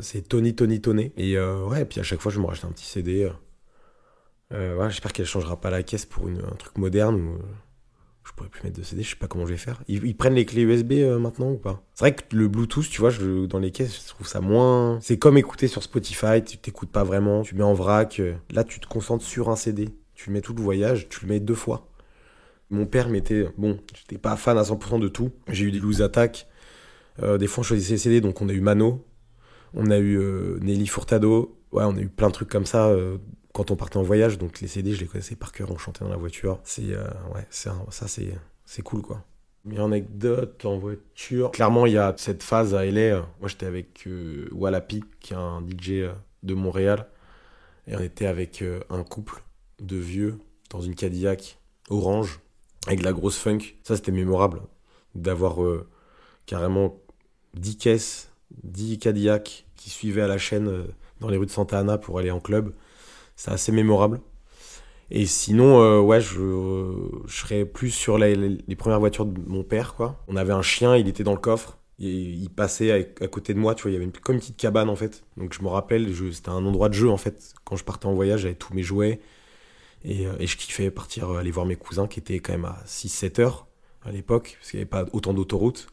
c'est 0.00 0.28
Tony 0.28 0.54
Tony 0.54 0.80
Tony. 0.80 1.12
Et 1.16 1.38
ouais, 1.38 1.84
puis 1.84 2.00
à 2.00 2.02
chaque 2.02 2.20
fois, 2.20 2.32
je 2.32 2.40
me 2.40 2.46
rachète 2.46 2.64
un 2.64 2.72
petit 2.72 2.86
CD. 2.86 3.30
Euh, 4.52 4.88
J'espère 4.88 5.12
qu'elle 5.12 5.26
changera 5.26 5.60
pas 5.60 5.70
la 5.70 5.82
caisse 5.82 6.06
pour 6.06 6.26
un 6.26 6.56
truc 6.58 6.76
moderne 6.78 7.36
euh, 7.38 7.42
je 8.24 8.32
pourrais 8.32 8.48
plus 8.48 8.62
mettre 8.62 8.78
de 8.78 8.84
CD, 8.84 9.02
je 9.02 9.10
sais 9.10 9.16
pas 9.16 9.28
comment 9.28 9.46
je 9.46 9.52
vais 9.52 9.58
faire. 9.58 9.82
Ils, 9.88 10.16
prennent 10.16 10.34
les 10.34 10.44
clés 10.44 10.62
USB 10.62 10.92
euh, 10.92 11.18
maintenant 11.18 11.52
ou 11.52 11.56
pas? 11.56 11.82
C'est 11.94 12.04
vrai 12.04 12.14
que 12.14 12.36
le 12.36 12.48
Bluetooth, 12.48 12.88
tu 12.88 13.00
vois, 13.00 13.10
dans 13.48 13.58
les 13.58 13.70
caisses, 13.70 14.02
je 14.02 14.08
trouve 14.08 14.26
ça 14.26 14.40
moins. 14.40 14.98
C'est 15.00 15.18
comme 15.18 15.38
écouter 15.38 15.68
sur 15.68 15.82
Spotify, 15.82 16.42
tu 16.44 16.58
t'écoutes 16.58 16.90
pas 16.90 17.04
vraiment, 17.04 17.42
tu 17.42 17.54
mets 17.54 17.62
en 17.62 17.74
vrac. 17.74 18.20
Euh, 18.20 18.34
là, 18.50 18.64
tu 18.64 18.80
te 18.80 18.86
concentres 18.86 19.24
sur 19.24 19.48
un 19.48 19.56
CD. 19.56 19.88
Tu 20.14 20.30
mets 20.30 20.42
tout 20.42 20.54
le 20.54 20.62
voyage, 20.62 21.08
tu 21.08 21.20
le 21.22 21.28
mets 21.28 21.40
deux 21.40 21.54
fois. 21.54 21.88
Mon 22.68 22.86
père 22.86 23.08
mettait. 23.08 23.48
Bon, 23.56 23.78
j'étais 23.94 24.18
pas 24.18 24.36
fan 24.36 24.58
à 24.58 24.62
100% 24.62 25.00
de 25.00 25.08
tout. 25.08 25.30
J'ai 25.48 25.64
eu 25.64 25.72
des 25.72 25.80
loose 25.80 26.02
attaques. 26.02 26.46
des 27.20 27.46
fois, 27.46 27.62
on 27.62 27.64
choisissait 27.64 27.94
les 27.94 27.98
CD, 27.98 28.20
donc 28.20 28.40
on 28.42 28.48
a 28.48 28.52
eu 28.52 28.60
Mano, 28.60 29.04
on 29.74 29.90
a 29.90 29.98
eu 29.98 30.20
Nelly 30.60 30.86
Furtado. 30.86 31.56
Ouais, 31.72 31.84
on 31.84 31.96
a 31.96 32.00
eu 32.00 32.08
plein 32.08 32.28
de 32.28 32.32
trucs 32.32 32.50
comme 32.50 32.66
ça 32.66 32.94
quand 33.60 33.70
on 33.70 33.76
partait 33.76 33.98
en 33.98 34.02
voyage, 34.02 34.38
donc 34.38 34.62
les 34.62 34.68
CD, 34.68 34.94
je 34.94 35.00
les 35.00 35.06
connaissais 35.06 35.36
par 35.36 35.52
cœur, 35.52 35.70
on 35.70 35.76
chantait 35.76 36.02
dans 36.02 36.10
la 36.10 36.16
voiture. 36.16 36.60
C'est 36.64 36.94
euh, 36.94 37.04
ouais, 37.34 37.46
ça 37.50 37.74
c'est 38.64 38.82
cool 38.82 39.02
quoi. 39.02 39.22
Une 39.66 39.80
anecdote 39.80 40.64
en 40.64 40.78
voiture. 40.78 41.50
Clairement, 41.50 41.84
il 41.84 41.92
y 41.92 41.98
a 41.98 42.14
cette 42.16 42.42
phase 42.42 42.74
à 42.74 42.86
LA. 42.86 43.18
Moi, 43.40 43.48
j'étais 43.48 43.66
avec 43.66 44.06
euh, 44.06 44.48
Wallapi, 44.52 45.04
qui 45.20 45.34
est 45.34 45.36
un 45.36 45.60
DJ 45.60 45.90
euh, 45.90 46.12
de 46.42 46.54
Montréal, 46.54 47.06
et 47.86 47.94
on 47.94 48.00
était 48.00 48.24
avec 48.24 48.62
euh, 48.62 48.80
un 48.88 49.04
couple 49.04 49.42
de 49.78 49.98
vieux 49.98 50.38
dans 50.70 50.80
une 50.80 50.94
Cadillac 50.94 51.58
orange 51.90 52.40
avec 52.86 53.00
de 53.00 53.04
la 53.04 53.12
grosse 53.12 53.36
funk. 53.36 53.58
Ça, 53.82 53.96
c'était 53.96 54.12
mémorable 54.12 54.62
d'avoir 55.14 55.58
carrément 56.46 56.98
10 57.54 57.76
caisses, 57.76 58.32
10 58.62 58.98
Cadillac 58.98 59.66
qui 59.76 59.90
suivaient 59.90 60.22
à 60.22 60.28
la 60.28 60.38
chaîne 60.38 60.86
dans 61.20 61.28
les 61.28 61.36
rues 61.36 61.46
de 61.46 61.50
Santa 61.50 61.80
Ana 61.80 61.98
pour 61.98 62.18
aller 62.18 62.30
en 62.30 62.40
club. 62.40 62.72
C'est 63.40 63.52
assez 63.52 63.72
mémorable. 63.72 64.20
Et 65.10 65.24
sinon, 65.24 65.80
euh, 65.80 65.98
ouais, 65.98 66.20
je, 66.20 67.08
serais 67.26 67.64
plus 67.64 67.90
sur 67.90 68.18
les, 68.18 68.34
les, 68.36 68.76
premières 68.76 69.00
voitures 69.00 69.24
de 69.24 69.40
mon 69.48 69.62
père, 69.62 69.94
quoi. 69.94 70.22
On 70.28 70.36
avait 70.36 70.52
un 70.52 70.60
chien, 70.60 70.94
il 70.94 71.08
était 71.08 71.24
dans 71.24 71.32
le 71.32 71.38
coffre. 71.38 71.78
Il, 71.98 72.42
il 72.42 72.50
passait 72.50 72.92
à, 72.92 73.28
côté 73.28 73.54
de 73.54 73.58
moi, 73.58 73.74
tu 73.74 73.84
vois, 73.84 73.92
il 73.92 73.94
y 73.94 73.96
avait 73.96 74.04
une, 74.04 74.12
comme 74.12 74.34
une 74.34 74.42
petite 74.42 74.58
cabane, 74.58 74.90
en 74.90 74.94
fait. 74.94 75.24
Donc 75.38 75.54
je 75.54 75.62
me 75.62 75.68
rappelle, 75.68 76.14
c'était 76.34 76.50
un 76.50 76.66
endroit 76.66 76.90
de 76.90 76.94
jeu, 76.94 77.08
en 77.08 77.16
fait. 77.16 77.54
Quand 77.64 77.76
je 77.76 77.84
partais 77.84 78.04
en 78.04 78.12
voyage, 78.12 78.40
j'avais 78.40 78.56
tous 78.56 78.74
mes 78.74 78.82
jouets. 78.82 79.20
Et, 80.04 80.26
euh, 80.26 80.34
et, 80.38 80.46
je 80.46 80.58
kiffais 80.58 80.90
partir 80.90 81.30
aller 81.30 81.50
voir 81.50 81.64
mes 81.64 81.76
cousins 81.76 82.08
qui 82.08 82.20
étaient 82.20 82.40
quand 82.40 82.52
même 82.52 82.66
à 82.66 82.82
6-7 82.84 83.40
heures 83.40 83.68
à 84.04 84.12
l'époque, 84.12 84.58
parce 84.58 84.70
qu'il 84.70 84.80
n'y 84.80 84.82
avait 84.82 84.90
pas 84.90 85.06
autant 85.14 85.32
d'autoroutes. 85.32 85.86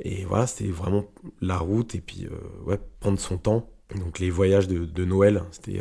Et 0.00 0.24
voilà, 0.24 0.48
c'était 0.48 0.72
vraiment 0.72 1.04
la 1.40 1.58
route 1.58 1.94
et 1.94 2.00
puis, 2.00 2.26
euh, 2.26 2.64
ouais, 2.64 2.80
prendre 2.98 3.20
son 3.20 3.38
temps. 3.38 3.70
Donc 3.94 4.18
les 4.18 4.30
voyages 4.30 4.66
de, 4.66 4.84
de 4.84 5.04
Noël, 5.04 5.44
c'était 5.52 5.80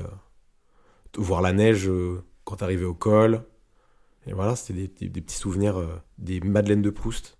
voir 1.18 1.42
la 1.42 1.54
neige 1.54 1.88
euh, 1.88 2.24
quand 2.44 2.58
t'arrivais 2.58 2.86
au 2.86 2.94
col. 2.94 3.44
Et 4.28 4.34
voilà, 4.34 4.56
c'était 4.56 5.08
des, 5.08 5.22
petits 5.22 5.38
souvenirs, 5.38 5.78
euh, 5.78 6.02
des 6.18 6.40
Madeleines 6.40 6.82
de 6.82 6.90
Proust. 6.90 7.38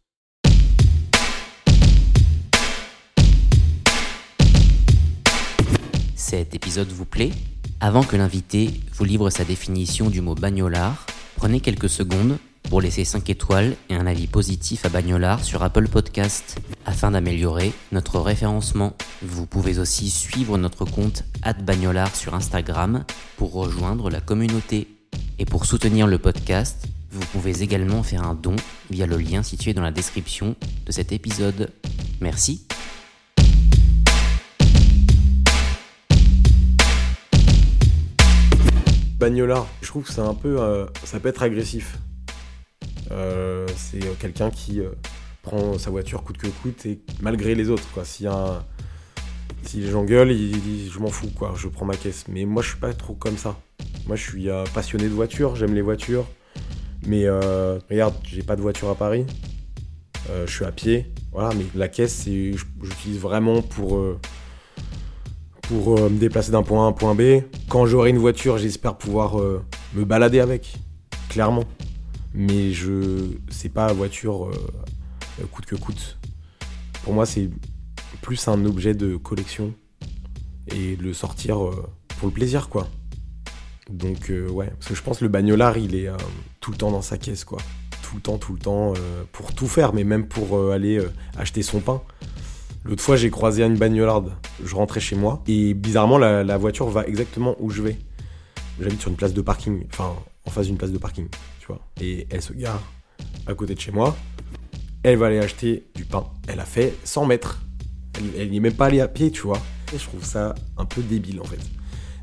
Cet 6.16 6.54
épisode 6.54 6.90
vous 6.90 7.06
plaît? 7.06 7.32
Avant 7.80 8.04
que 8.04 8.16
l'invité 8.16 8.70
vous 8.94 9.04
livre 9.04 9.30
sa 9.30 9.44
définition 9.44 10.10
du 10.10 10.22
mot 10.22 10.36
bagnolard, 10.36 11.06
prenez 11.36 11.60
quelques 11.60 11.90
secondes 11.90 12.38
pour 12.70 12.82
laisser 12.82 13.06
5 13.06 13.30
étoiles 13.30 13.76
et 13.90 13.96
un 13.96 14.08
avis 14.08 14.28
positif 14.28 14.86
à 14.86 14.90
Bagnolard 14.90 15.44
sur 15.44 15.64
Apple 15.64 15.88
Podcast 15.88 16.58
afin 16.86 17.12
d'améliorer 17.12 17.74
notre 17.92 18.20
référencement. 18.20 18.94
Vous 19.22 19.46
pouvez 19.46 19.80
aussi 19.80 20.10
suivre 20.10 20.58
notre 20.58 20.86
compte 20.86 21.24
Bagnolard 21.64 22.16
sur 22.16 22.34
Instagram 22.34 23.06
pour 23.38 23.54
rejoindre 23.54 24.10
la 24.10 24.20
communauté. 24.20 24.88
Et 25.40 25.46
pour 25.46 25.66
soutenir 25.66 26.08
le 26.08 26.18
podcast, 26.18 26.88
vous 27.12 27.26
pouvez 27.32 27.62
également 27.62 28.04
faire 28.04 28.24
un 28.24 28.36
don 28.36 28.56
via 28.90 29.06
le 29.06 29.18
lien 29.18 29.44
situé 29.44 29.74
dans 29.74 29.82
la 29.82 29.92
description 29.92 30.56
de 30.86 30.92
cet 30.92 31.12
épisode. 31.12 31.72
Merci. 32.22 32.68
Bagnolard, 39.18 39.68
je 39.82 39.88
trouve 39.88 40.04
que 40.04 40.12
c'est 40.12 40.20
un 40.20 40.34
peu, 40.34 40.60
euh, 40.60 40.86
ça 41.04 41.20
peut 41.20 41.30
être 41.30 41.42
agressif. 41.42 41.98
Euh, 43.12 43.68
c'est 43.76 44.00
quelqu'un 44.20 44.50
qui 44.50 44.80
euh, 44.80 44.90
prend 45.42 45.78
sa 45.78 45.92
voiture 45.92 46.24
coûte 46.24 46.38
que 46.38 46.48
coûte 46.48 46.86
et 46.86 47.00
malgré 47.22 47.56
les 47.56 47.70
autres. 47.70 47.88
Quoi. 47.94 48.06
Si, 48.06 48.26
si 49.64 49.80
les 49.80 49.90
gens 49.90 50.04
gueulent, 50.04 50.32
il, 50.32 50.90
je 50.92 51.00
m'en 51.00 51.10
fous, 51.10 51.30
quoi. 51.36 51.54
je 51.56 51.68
prends 51.68 51.86
ma 51.86 51.96
caisse. 51.96 52.26
Mais 52.28 52.46
moi, 52.46 52.62
je 52.64 52.70
suis 52.70 52.80
pas 52.80 52.94
trop 52.94 53.14
comme 53.14 53.38
ça. 53.38 53.58
Moi, 54.08 54.16
je 54.16 54.24
suis 54.24 54.50
euh, 54.50 54.64
passionné 54.74 55.06
de 55.06 55.14
voitures, 55.14 55.56
j'aime 55.56 55.74
les 55.74 55.82
voitures. 55.82 56.26
Mais 57.08 57.30
regarde, 57.30 58.16
j'ai 58.24 58.42
pas 58.42 58.56
de 58.56 58.62
voiture 58.62 58.90
à 58.90 58.96
Paris. 58.96 59.28
je 60.28 60.52
suis 60.52 60.66
à 60.66 60.72
pied. 60.72 61.14
Voilà, 61.32 61.54
mais 61.54 61.66
la 61.76 61.88
caisse, 61.88 62.24
j'utilise 62.26 63.20
vraiment 63.20 63.62
pour, 63.62 64.02
pour 65.62 66.00
me 66.00 66.18
déplacer 66.18 66.52
d'un 66.52 66.64
point 66.64 66.82
A 66.82 66.86
à 66.86 66.90
un 66.90 66.94
point 66.94 67.14
B. 67.14 67.44
Quand 67.70 67.86
j'aurai 67.86 68.10
une 68.10 68.18
voiture, 68.18 68.58
j'espère 68.58 68.98
pouvoir 68.98 69.36
me 69.94 70.04
balader 70.04 70.40
avec. 70.40 70.78
Clairement 71.30 71.66
mais 72.36 72.72
je 72.72 73.32
c'est 73.50 73.70
pas 73.70 73.92
voiture 73.94 74.50
euh, 74.50 75.46
coûte 75.52 75.66
que 75.66 75.76
coûte. 75.76 76.18
Pour 77.04 77.14
moi, 77.14 77.26
c'est 77.26 77.50
plus 78.22 78.48
un 78.48 78.66
objet 78.66 78.94
de 78.94 79.16
collection 79.16 79.74
et 80.68 80.96
le 80.96 81.14
sortir 81.14 81.64
euh, 81.64 81.88
pour 82.18 82.28
le 82.28 82.34
plaisir, 82.34 82.70
quoi. 82.70 82.88
Donc, 83.90 84.30
euh, 84.30 84.50
ouais, 84.50 84.68
parce 84.68 84.88
que 84.88 84.96
je 84.96 85.02
pense 85.02 85.20
que 85.20 85.26
le 85.26 85.30
bagnolard, 85.30 85.78
il 85.78 85.96
est 85.96 86.10
tout 86.60 86.72
le 86.72 86.78
temps 86.78 86.92
dans 86.92 87.04
sa 87.04 87.18
caisse, 87.18 87.46
quoi. 87.46 87.60
Tout 88.02 88.16
le 88.16 88.22
temps, 88.22 88.38
tout 88.38 88.54
le 88.54 88.60
temps, 88.60 88.94
pour 89.32 89.54
tout 89.54 89.68
faire, 89.68 89.94
mais 89.94 90.04
même 90.04 90.28
pour 90.28 90.72
aller 90.72 91.00
acheter 91.38 91.64
son 91.64 91.80
pain. 91.80 92.02
L'autre 92.84 93.02
fois, 93.02 93.16
j'ai 93.16 93.32
croisé 93.32 93.64
une 93.64 93.78
bagnolarde. 93.78 94.34
Je 94.64 94.76
rentrais 94.76 95.00
chez 95.00 95.16
moi 95.16 95.44
et 95.48 95.74
bizarrement, 95.74 96.18
la, 96.18 96.44
la 96.44 96.58
voiture 96.58 96.88
va 96.88 97.06
exactement 97.06 97.56
où 97.60 97.70
je 97.72 97.82
vais. 97.82 97.98
J'habite 98.80 99.02
sur 99.02 99.10
une 99.10 99.18
place 99.18 99.34
de 99.34 99.42
parking, 99.42 99.86
enfin, 99.92 100.16
en 100.46 100.50
face 100.52 100.68
d'une 100.68 100.78
place 100.78 100.92
de 100.92 100.98
parking. 100.98 101.28
Et 102.02 102.28
elle 102.30 102.42
se 102.42 102.54
gare 102.54 102.82
à 103.48 103.54
côté 103.54 103.76
de 103.76 103.80
chez 103.80 103.92
moi. 103.92 104.16
Elle 105.04 105.18
va 105.18 105.28
aller 105.28 105.40
acheter 105.40 105.88
du 105.96 106.06
pain. 106.06 106.26
Elle 106.48 106.60
a 106.60 106.66
fait 106.66 106.96
100 107.04 107.26
mètres. 107.26 107.62
Elle 108.38 108.52
n'est 108.52 108.60
même 108.60 108.74
pas 108.74 108.88
allée 108.88 109.02
à 109.02 109.08
pied, 109.08 109.32
tu 109.32 109.42
vois. 109.42 109.60
Et 109.94 109.98
je 109.98 110.04
trouve 110.06 110.24
ça 110.24 110.56
un 110.78 110.86
peu 110.86 111.02
débile 111.02 111.42
en 111.42 111.46
fait. 111.46 111.60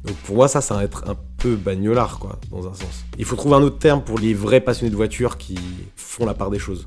Donc 0.05 0.17
pour 0.17 0.35
moi, 0.35 0.49
ça, 0.49 0.61
ça 0.61 0.75
va 0.75 0.85
être 0.85 1.09
un 1.09 1.17
peu 1.39 1.55
bagnolard, 1.55 2.19
quoi, 2.19 2.41
dans 2.51 2.67
un 2.67 2.75
sens. 2.75 3.05
Il 3.19 3.25
faut 3.25 3.37
trouver 3.37 3.57
un 3.57 3.63
autre 3.63 3.79
terme 3.79 4.03
pour 4.03 4.19
les 4.19 4.35
vrais 4.35 4.61
passionnés 4.61 4.91
de 4.91 4.97
voiture 4.97 5.39
qui 5.39 5.59
font 5.95 6.27
la 6.27 6.35
part 6.35 6.51
des 6.51 6.59
choses. 6.59 6.87